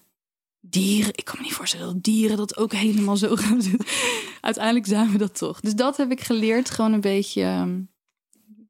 [0.59, 1.13] dieren.
[1.15, 3.79] Ik kan me niet voorstellen dat dieren dat ook helemaal zo gaan doen.
[4.41, 5.59] Uiteindelijk zijn we dat toch.
[5.59, 6.69] Dus dat heb ik geleerd.
[6.69, 7.89] Gewoon een beetje, een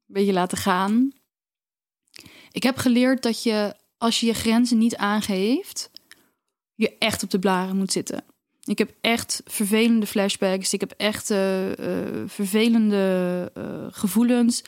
[0.06, 1.12] beetje laten gaan.
[2.50, 5.90] Ik heb geleerd dat je, als je je grenzen niet aangeeft,
[6.74, 8.24] je echt op de blaren moet zitten.
[8.64, 10.72] Ik heb echt vervelende flashbacks.
[10.72, 11.38] Ik heb echt uh,
[12.26, 14.64] vervelende uh, gevoelens.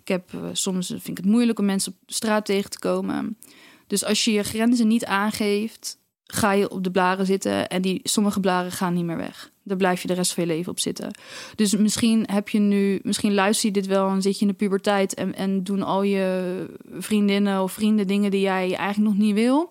[0.00, 3.38] Ik heb soms vind ik het moeilijk om mensen op straat tegen te komen.
[3.86, 8.00] Dus als je je grenzen niet aangeeft, ga je op de blaren zitten en die
[8.02, 9.50] sommige blaren gaan niet meer weg.
[9.62, 11.10] Daar blijf je de rest van je leven op zitten.
[11.54, 14.56] Dus misschien heb je nu, misschien luister je dit wel en zit je in de
[14.56, 16.66] puberteit en, en doen al je
[16.98, 19.70] vriendinnen of vrienden dingen die jij eigenlijk nog niet wil.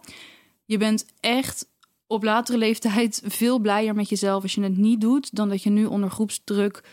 [0.66, 1.68] Je bent echt
[2.08, 5.70] op latere leeftijd veel blijer met jezelf als je het niet doet, dan dat je
[5.70, 6.84] nu onder groepsdruk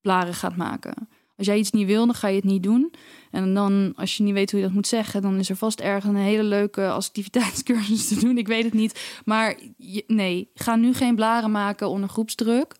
[0.00, 1.08] blaren gaat maken.
[1.36, 2.92] Als jij iets niet wil, dan ga je het niet doen.
[3.30, 5.80] En dan, als je niet weet hoe je dat moet zeggen, dan is er vast
[5.80, 8.38] ergens een hele leuke activiteitscursus te doen.
[8.38, 9.20] Ik weet het niet.
[9.24, 9.58] Maar
[10.06, 12.76] nee, ga nu geen blaren maken onder groepsdruk.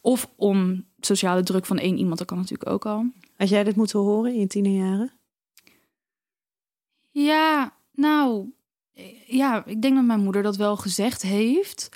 [0.00, 3.06] Of om sociale druk van één iemand, dat kan natuurlijk ook al.
[3.36, 5.12] Had jij dit moeten horen in je tienerjaren?
[7.10, 8.52] Ja, nou,
[9.26, 11.88] ja, ik denk dat mijn moeder dat wel gezegd heeft.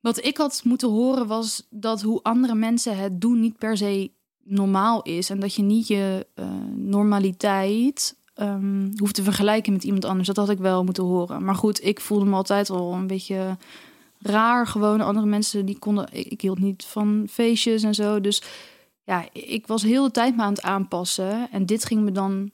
[0.00, 4.10] Wat ik had moeten horen was dat hoe andere mensen het doen niet per se
[4.44, 5.30] normaal is.
[5.30, 10.26] En dat je niet je uh, normaliteit um, hoeft te vergelijken met iemand anders.
[10.26, 11.44] Dat had ik wel moeten horen.
[11.44, 13.56] Maar goed, ik voelde me altijd al een beetje
[14.18, 14.66] raar.
[14.66, 16.08] Gewoon andere mensen die konden.
[16.12, 18.20] Ik, hield niet van feestjes en zo.
[18.20, 18.42] Dus
[19.04, 21.50] ja, ik was heel de tijd me aan het aanpassen.
[21.50, 22.50] En dit ging me dan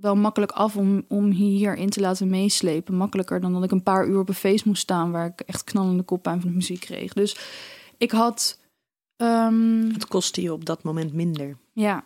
[0.00, 2.94] wel makkelijk af om, om hierin te laten meeslepen.
[2.94, 5.64] Makkelijker dan dat ik een paar uur op een feest moest staan waar ik echt
[5.64, 7.12] knallende koppijn van de muziek kreeg.
[7.12, 7.36] Dus
[7.96, 8.58] ik had.
[9.16, 11.56] Um, het kostte je op dat moment minder.
[11.72, 12.04] Ja.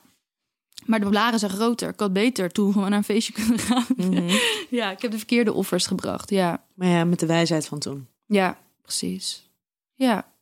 [0.87, 1.89] Maar de blaren zijn groter.
[1.89, 3.87] Ik had beter toen gewoon naar een feestje kunnen gaan.
[3.97, 4.37] Mhm.
[4.79, 6.31] ja, ik heb de verkeerde offers gebracht.
[6.31, 6.65] Ja.
[6.75, 8.09] Maar ja, met de wijsheid van toen.
[8.27, 9.51] Ja, precies.
[9.95, 10.33] Ja.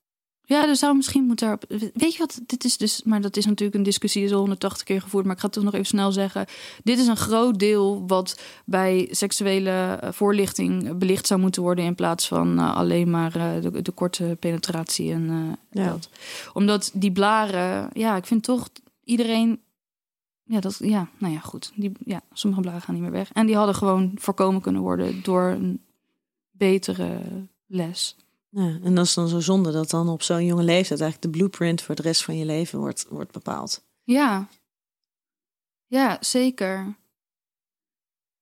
[0.53, 1.65] Ja, er zou misschien moeten erop.
[1.95, 2.41] Weet je wat?
[2.47, 3.03] Dit is dus.
[3.03, 5.25] Maar dat is natuurlijk een discussie, die is al 180 keer gevoerd.
[5.25, 6.47] Maar ik ga het toch nog even snel zeggen.
[6.85, 11.85] Dit is een groot deel wat bij seksuele eh, voorlichting belicht zou moeten worden.
[11.85, 15.91] In plaats van uh, alleen maar uh, de, de, korte penetratie en uh, ja.
[15.91, 16.09] dat.
[16.53, 17.91] Omdat die blaren.
[17.93, 18.69] Ja, ik vind toch
[19.05, 19.61] iedereen.
[20.45, 21.73] Ja, dat, ja, nou ja, goed.
[21.75, 23.33] Die, ja, sommige blaren gaan niet meer weg.
[23.33, 25.81] En die hadden gewoon voorkomen kunnen worden door een
[26.51, 27.21] betere
[27.67, 28.17] les.
[28.55, 31.39] Ja, en dat is dan zo zonde dat dan op zo'n jonge leeftijd eigenlijk de
[31.39, 33.85] blueprint voor de rest van je leven wordt, wordt bepaald.
[34.03, 34.49] Ja,
[35.87, 36.97] ja, zeker.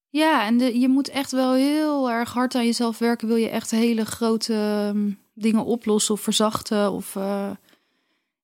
[0.09, 3.29] Ja, en de, je moet echt wel heel erg hard aan jezelf werken.
[3.29, 4.55] Wil je echt hele grote
[4.95, 6.93] um, dingen oplossen of verzachten?
[6.93, 7.51] Of, uh,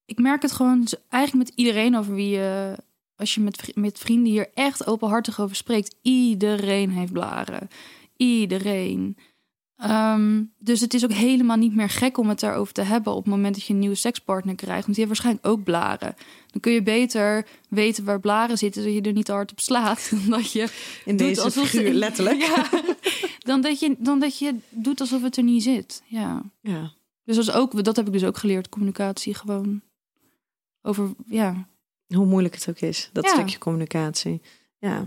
[0.05, 2.77] ik merk het gewoon eigenlijk met iedereen over wie je,
[3.17, 5.97] als je met, met vrienden hier echt openhartig over spreekt.
[6.03, 7.69] Iedereen heeft blaren.
[8.17, 9.17] Iedereen.
[9.85, 13.25] Um, dus het is ook helemaal niet meer gek om het daarover te hebben op
[13.25, 14.85] het moment dat je een nieuwe sekspartner krijgt.
[14.85, 16.15] Want die heeft waarschijnlijk ook blaren.
[16.47, 20.11] Dan kun je beter weten waar blaren zitten, zodat je er niet hard op slaat.
[20.11, 20.69] Dan dat je
[21.05, 22.41] in deze alsof figuur, letterlijk.
[22.41, 22.69] Ja,
[23.39, 26.03] dan, dat je, dan dat je doet alsof het er niet zit.
[26.07, 26.43] Ja.
[26.61, 26.93] ja.
[27.25, 29.81] Dus dat, is ook, dat heb ik dus ook geleerd, communicatie gewoon.
[30.83, 31.69] Over, ja.
[32.07, 34.41] Hoe moeilijk het ook is, dat stukje communicatie.
[34.79, 35.05] Ja.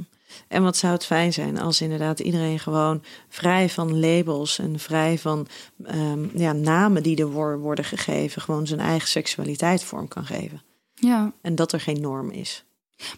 [0.48, 5.18] En wat zou het fijn zijn als inderdaad iedereen gewoon vrij van labels en vrij
[5.18, 5.48] van
[5.96, 10.62] um, ja, namen die er worden gegeven, gewoon zijn eigen seksualiteit vorm kan geven.
[10.94, 11.34] Ja.
[11.42, 12.66] En dat er geen norm is.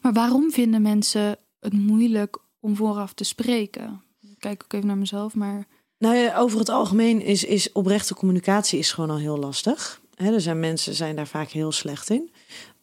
[0.01, 4.03] Maar waarom vinden mensen het moeilijk om vooraf te spreken?
[4.41, 5.67] kijk ook even naar mezelf, maar.
[5.97, 10.01] Nou ja, over het algemeen is, is oprechte communicatie is gewoon al heel lastig.
[10.15, 12.31] He, er zijn mensen zijn daar vaak heel slecht in.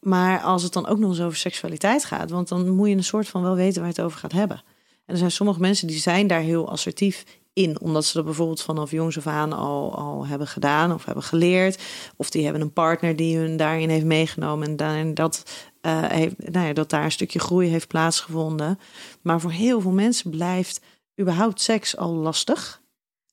[0.01, 3.05] Maar als het dan ook nog eens over seksualiteit gaat, want dan moet je een
[3.05, 4.63] soort van wel weten waar het over gaat hebben.
[5.05, 8.63] En er zijn sommige mensen die zijn daar heel assertief in, omdat ze dat bijvoorbeeld
[8.63, 11.83] vanaf jongs af aan al, al hebben gedaan of hebben geleerd.
[12.17, 15.43] Of die hebben een partner die hun daarin heeft meegenomen en daarin dat,
[15.83, 18.79] uh, heeft, nou ja, dat daar een stukje groei heeft plaatsgevonden.
[19.23, 20.81] Maar voor heel veel mensen blijft
[21.21, 22.83] überhaupt seks al lastig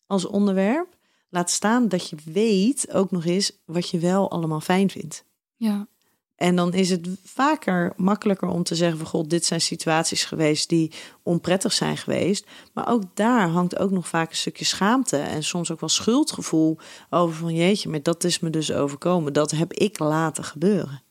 [0.07, 0.87] als onderwerp.
[1.29, 5.25] Laat staan dat je weet ook nog eens wat je wel allemaal fijn vindt.
[5.55, 5.87] Ja.
[6.35, 10.69] En dan is het vaker makkelijker om te zeggen van god, dit zijn situaties geweest
[10.69, 10.91] die
[11.23, 12.45] onprettig zijn geweest.
[12.73, 16.77] Maar ook daar hangt ook nog vaak een stukje schaamte en soms ook wel schuldgevoel
[17.09, 19.33] over van jeetje, maar dat is me dus overkomen.
[19.33, 21.03] Dat heb ik laten gebeuren.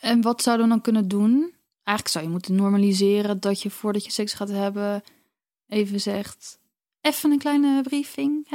[0.00, 1.54] En wat zouden we dan kunnen doen?
[1.84, 5.02] Eigenlijk zou je moeten normaliseren dat je voordat je seks gaat hebben
[5.66, 6.58] even zegt,
[7.02, 8.46] even een kleine briefing.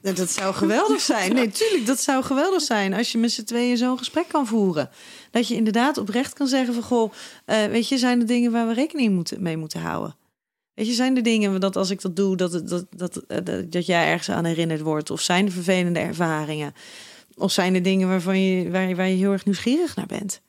[0.00, 1.34] Dat zou geweldig zijn.
[1.34, 4.90] Nee, tuurlijk, dat zou geweldig zijn als je met z'n tweeën zo'n gesprek kan voeren.
[5.30, 7.12] Dat je inderdaad oprecht kan zeggen van, goh,
[7.44, 10.16] eh, weet je, zijn er dingen waar we rekening moeten, mee moeten houden?
[10.74, 13.72] Weet je, zijn er dingen dat als ik dat doe, dat, dat, dat, eh, dat,
[13.72, 15.10] dat jij ergens aan herinnerd wordt?
[15.10, 16.74] Of zijn er vervelende ervaringen?
[17.34, 20.40] Of zijn er dingen waarvan je, waar, waar je heel erg nieuwsgierig naar bent?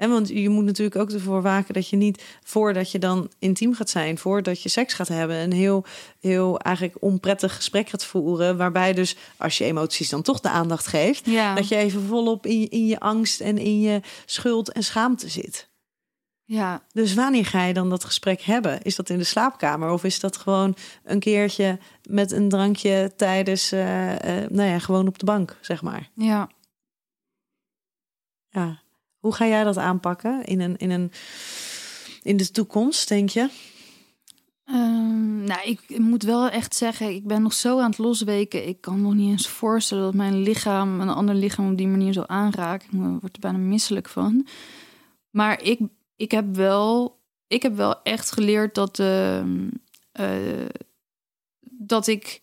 [0.00, 3.74] En want je moet natuurlijk ook ervoor waken dat je niet voordat je dan intiem
[3.74, 5.84] gaat zijn, voordat je seks gaat hebben, een heel,
[6.20, 8.56] heel eigenlijk onprettig gesprek gaat voeren.
[8.56, 11.54] Waarbij dus als je emoties dan toch de aandacht geeft, Ja.
[11.54, 15.28] dat je even volop in je, in je angst en in je schuld en schaamte
[15.28, 15.68] zit.
[16.44, 18.82] ja, Dus wanneer ga je dan dat gesprek hebben?
[18.82, 21.78] Is dat in de slaapkamer of is dat gewoon een keertje
[22.08, 26.10] met een drankje tijdens, eh, eh, nou ja, gewoon op de bank, zeg maar?
[26.14, 26.48] ja.
[28.52, 28.80] Ja.
[29.20, 31.12] Hoe ga jij dat aanpakken in, een, in, een,
[32.22, 33.48] in de toekomst, denk je?
[34.64, 38.68] Ehm, nou, ik moet wel echt zeggen, ik ben nog zo aan het losweken.
[38.68, 42.12] Ik kan nog niet eens voorstellen dat mijn lichaam een ander lichaam op die manier
[42.12, 42.84] zo aanraakt.
[42.84, 44.46] Ik word er bijna misselijk van.
[45.30, 45.80] Maar ik,
[46.16, 49.68] ik, heb, wel, ik heb wel echt geleerd dat, ehm,
[50.12, 50.66] eh,
[51.60, 52.40] dat ik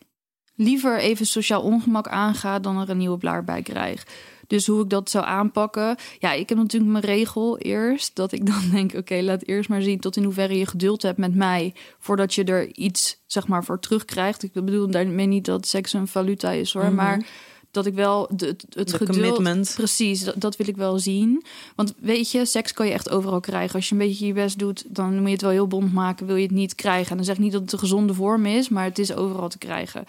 [0.56, 4.06] liever even sociaal ongemak aanga dan er een nieuwe blaar bij krijg.
[4.48, 5.96] Dus hoe ik dat zou aanpakken.
[6.20, 8.16] Ja, ik heb natuurlijk mijn regel eerst.
[8.16, 11.18] Dat ik dan denk, oké, laat eerst maar zien tot in hoeverre je geduld hebt
[11.18, 11.74] met mij.
[12.00, 14.44] Voordat je er iets, zeg maar, voor terugkrijgt.
[14.44, 16.84] Ik bedoel daarmee niet dat seks een valuta is hoor.
[16.84, 16.96] Mhm.
[16.96, 17.26] Maar
[17.72, 19.18] dat ik wel de, het, het De geduld...
[19.18, 19.74] commitment.
[19.76, 21.44] Precies, dat, dat wil ik wel zien.
[21.76, 23.76] Want weet je, seks kan je echt overal krijgen.
[23.76, 26.26] Als je een beetje je best doet, dan moet je het wel heel bond maken.
[26.26, 27.12] Wil je het niet krijgen.
[27.12, 29.50] En dan zeg ik niet dat het een gezonde vorm is, maar het is overal
[29.50, 30.06] te krijgen.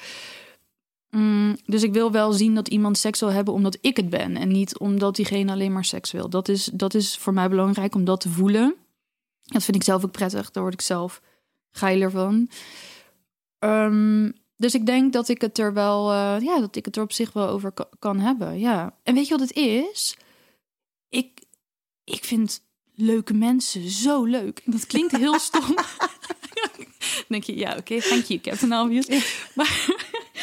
[1.10, 4.36] Mm, dus ik wil wel zien dat iemand seks wil hebben omdat ik het ben.
[4.36, 6.28] En niet omdat diegene alleen maar seks wil.
[6.30, 8.74] Dat is, dat is voor mij belangrijk om dat te voelen.
[9.42, 10.50] Dat vind ik zelf ook prettig.
[10.50, 11.20] Daar word ik zelf
[11.70, 12.50] geiler van.
[13.58, 17.02] Ehm, dus ik denk dat ik het er wel, eh, ja, dat ik het er
[17.02, 18.58] op zich wel over ka- kan hebben.
[18.58, 18.96] Ja.
[19.02, 20.16] En weet je wat het is?
[21.08, 21.40] Ik,
[22.04, 22.60] ik vind
[22.94, 24.62] leuke mensen zo leuk.
[24.64, 25.74] Dat klinkt heel stom.
[27.14, 29.06] Dan denk je, ja, oké, thank you, Captain Obvious.
[29.54, 29.86] Maar,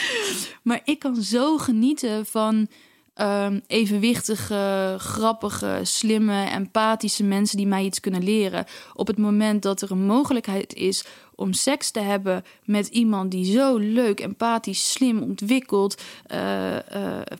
[0.63, 2.67] maar ik kan zo genieten van
[3.13, 8.65] ehm, evenwichtige, grappige, slimme, empathische mensen die mij iets kunnen leren.
[8.93, 11.05] Op het moment dat er een mogelijkheid is
[11.35, 16.77] om seks te hebben met iemand die zo leuk, empathisch, slim, ontwikkeld, eh,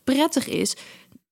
[0.04, 0.76] prettig is.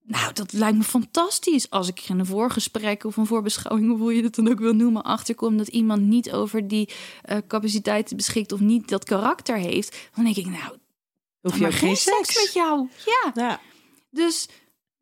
[0.06, 1.70] Nou, dat lijkt me fantastisch.
[1.70, 4.74] Als ik in een voorgesprek of een voorbeschouwing, of hoe je het dan ook wil
[4.74, 6.90] noemen, achterkom dat iemand niet over die
[7.22, 10.78] eh, capaciteiten beschikt of niet dat karakter heeft, dan denk ik, nou,
[11.42, 12.90] Hoef je geen geen seks met jou.
[13.06, 13.60] Ja, Ja.
[14.10, 14.48] dus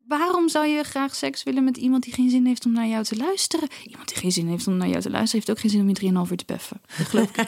[0.06, 3.04] waarom zou je graag seks willen met iemand die geen zin heeft om naar jou
[3.04, 3.68] te luisteren?
[3.84, 5.88] Iemand die geen zin heeft om naar jou te luisteren, heeft ook geen zin om
[5.88, 5.94] je
[6.26, 6.80] 3,5 uur te beffen.
[6.98, 7.36] Dat geloof ik.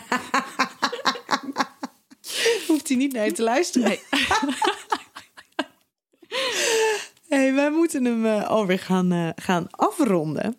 [2.69, 3.89] Hoeft hij niet naar je te luisteren.
[3.89, 4.01] Nee.
[7.35, 10.57] Hey, wij moeten hem eh, alweer gaan, eh, gaan afronden.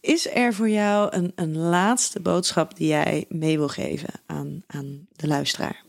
[0.00, 5.06] Is er voor jou een, een laatste boodschap die jij mee wil geven aan, aan
[5.16, 5.82] de luisteraar?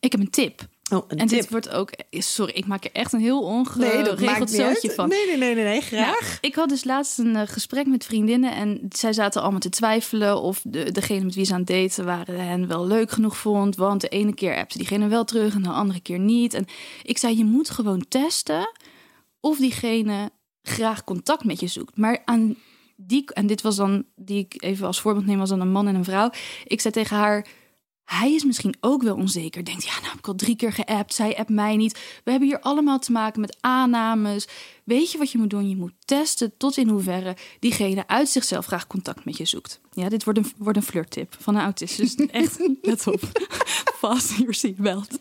[0.00, 0.60] Ik heb een tip.
[0.92, 1.40] Oh, een en tip.
[1.40, 1.90] dit wordt ook...
[2.10, 4.92] Sorry, ik maak er echt een heel nee, ongeregeld uit.
[4.94, 5.08] van.
[5.08, 6.20] Nee, nee, nee, nee, nee, graag.
[6.20, 9.68] Nou, ik had dus laatst een eh, gesprek met vriendinnen en zij zaten allemaal te
[9.68, 13.36] twijfelen of de, degene met wie ze aan het daten waren hen wel leuk genoeg
[13.36, 13.76] vond.
[13.76, 16.54] Want de ene keer appte diegene wel terug en de andere keer niet.
[16.54, 16.66] En
[17.02, 18.68] ik zei, je moet gewoon testen
[19.40, 20.30] of diegene
[20.62, 21.96] graag contact met je zoekt.
[21.96, 22.56] Maar aan
[22.96, 25.86] die, en dit was dan, die ik even als voorbeeld neem, was dan een man
[25.88, 26.30] en een vrouw.
[26.64, 27.46] Ik zei tegen haar,
[28.04, 29.64] hij is misschien ook wel onzeker.
[29.64, 31.14] Denkt, ja, nou heb ik al drie keer geappt.
[31.14, 32.20] Zij appt mij niet.
[32.24, 34.48] We hebben hier allemaal te maken met aannames.
[34.84, 35.68] Weet je wat je moet doen?
[35.68, 39.80] Je moet testen tot in hoeverre diegene uit zichzelf graag contact met je zoekt.
[39.92, 41.96] Ja, dit wordt een, wordt een flirttip van een autist.
[41.96, 43.20] Dus echt, let op.
[44.00, 45.18] Vast your seatbelt.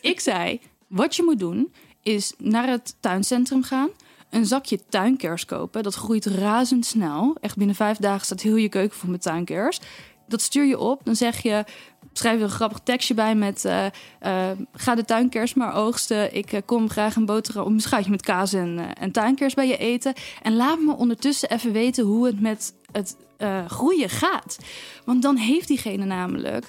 [0.00, 1.72] Ik zei, wat je moet doen
[2.04, 3.88] is naar het tuincentrum gaan.
[4.30, 5.82] Een zakje tuinkers kopen.
[5.82, 7.36] Dat groeit razendsnel.
[7.40, 9.80] Echt binnen vijf dagen staat heel je keuken vol met tuinkers.
[10.28, 11.00] Dat stuur je op.
[11.04, 11.64] Dan zeg je,
[12.12, 13.64] schrijf er een grappig tekstje bij met...
[13.64, 13.86] eh,
[14.20, 16.34] eh, ga de tuinkers maar oogsten.
[16.34, 20.14] Ik eh, kom graag een boterham, een met kaas en, en tuinkers bij je eten.
[20.42, 23.16] En laat me ondertussen even weten hoe het met het
[23.68, 24.58] groeien gaat.
[25.04, 26.68] Want dan heeft diegene namelijk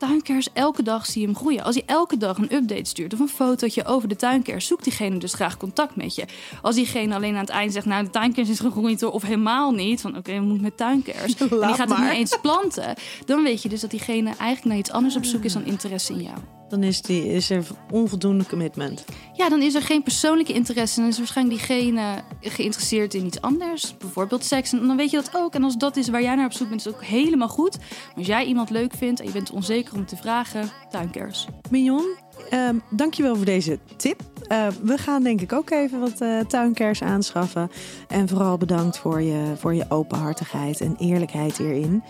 [0.00, 1.64] tuinkers elke dag zie je hem groeien.
[1.64, 5.18] Als hij elke dag een update stuurt of een fotootje over de tuinkers, zoekt diegene
[5.18, 6.24] dus graag contact met je.
[6.62, 10.00] Als diegene alleen aan het eind zegt, nou de tuinkers is gegroeid of helemaal niet,
[10.00, 11.34] van oké, we moeten met tuinkers.
[11.38, 12.12] en die gaat het maar.
[12.12, 12.94] eens planten.
[13.24, 16.12] Dan weet je dus dat diegene eigenlijk naar iets anders op zoek is dan interesse
[16.12, 16.38] in jou.
[16.70, 19.04] Dan is, die, is er onvoldoende commitment.
[19.32, 20.96] Ja, dan is er geen persoonlijke interesse.
[20.96, 23.96] En dan is waarschijnlijk diegene geïnteresseerd in iets anders.
[23.98, 24.72] Bijvoorbeeld seks.
[24.72, 25.54] En dan weet je dat ook.
[25.54, 27.78] En als dat is waar jij naar op zoek bent, is het ook helemaal goed.
[27.78, 31.46] Maar als jij iemand leuk vindt en je bent onzeker om te vragen, tuinkers.
[31.70, 32.16] Mignon,
[32.52, 34.22] uh, dankjewel voor deze tip.
[34.48, 37.70] Uh, we gaan denk ik ook even wat uh, tuinkers aanschaffen.
[38.08, 42.02] En vooral bedankt voor je, voor je openhartigheid en eerlijkheid hierin.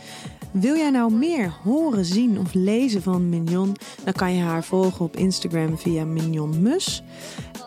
[0.50, 3.76] Wil jij nou meer horen, zien of lezen van Mignon?
[4.04, 7.02] Dan kan je haar volgen op Instagram via Mignon Mus.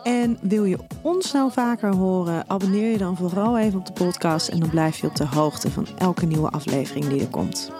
[0.02, 4.48] En wil je ons nou vaker horen, abonneer je dan vooral even op de podcast
[4.48, 7.72] en dan blijf je op de hoogte van elke nieuwe aflevering die er komt.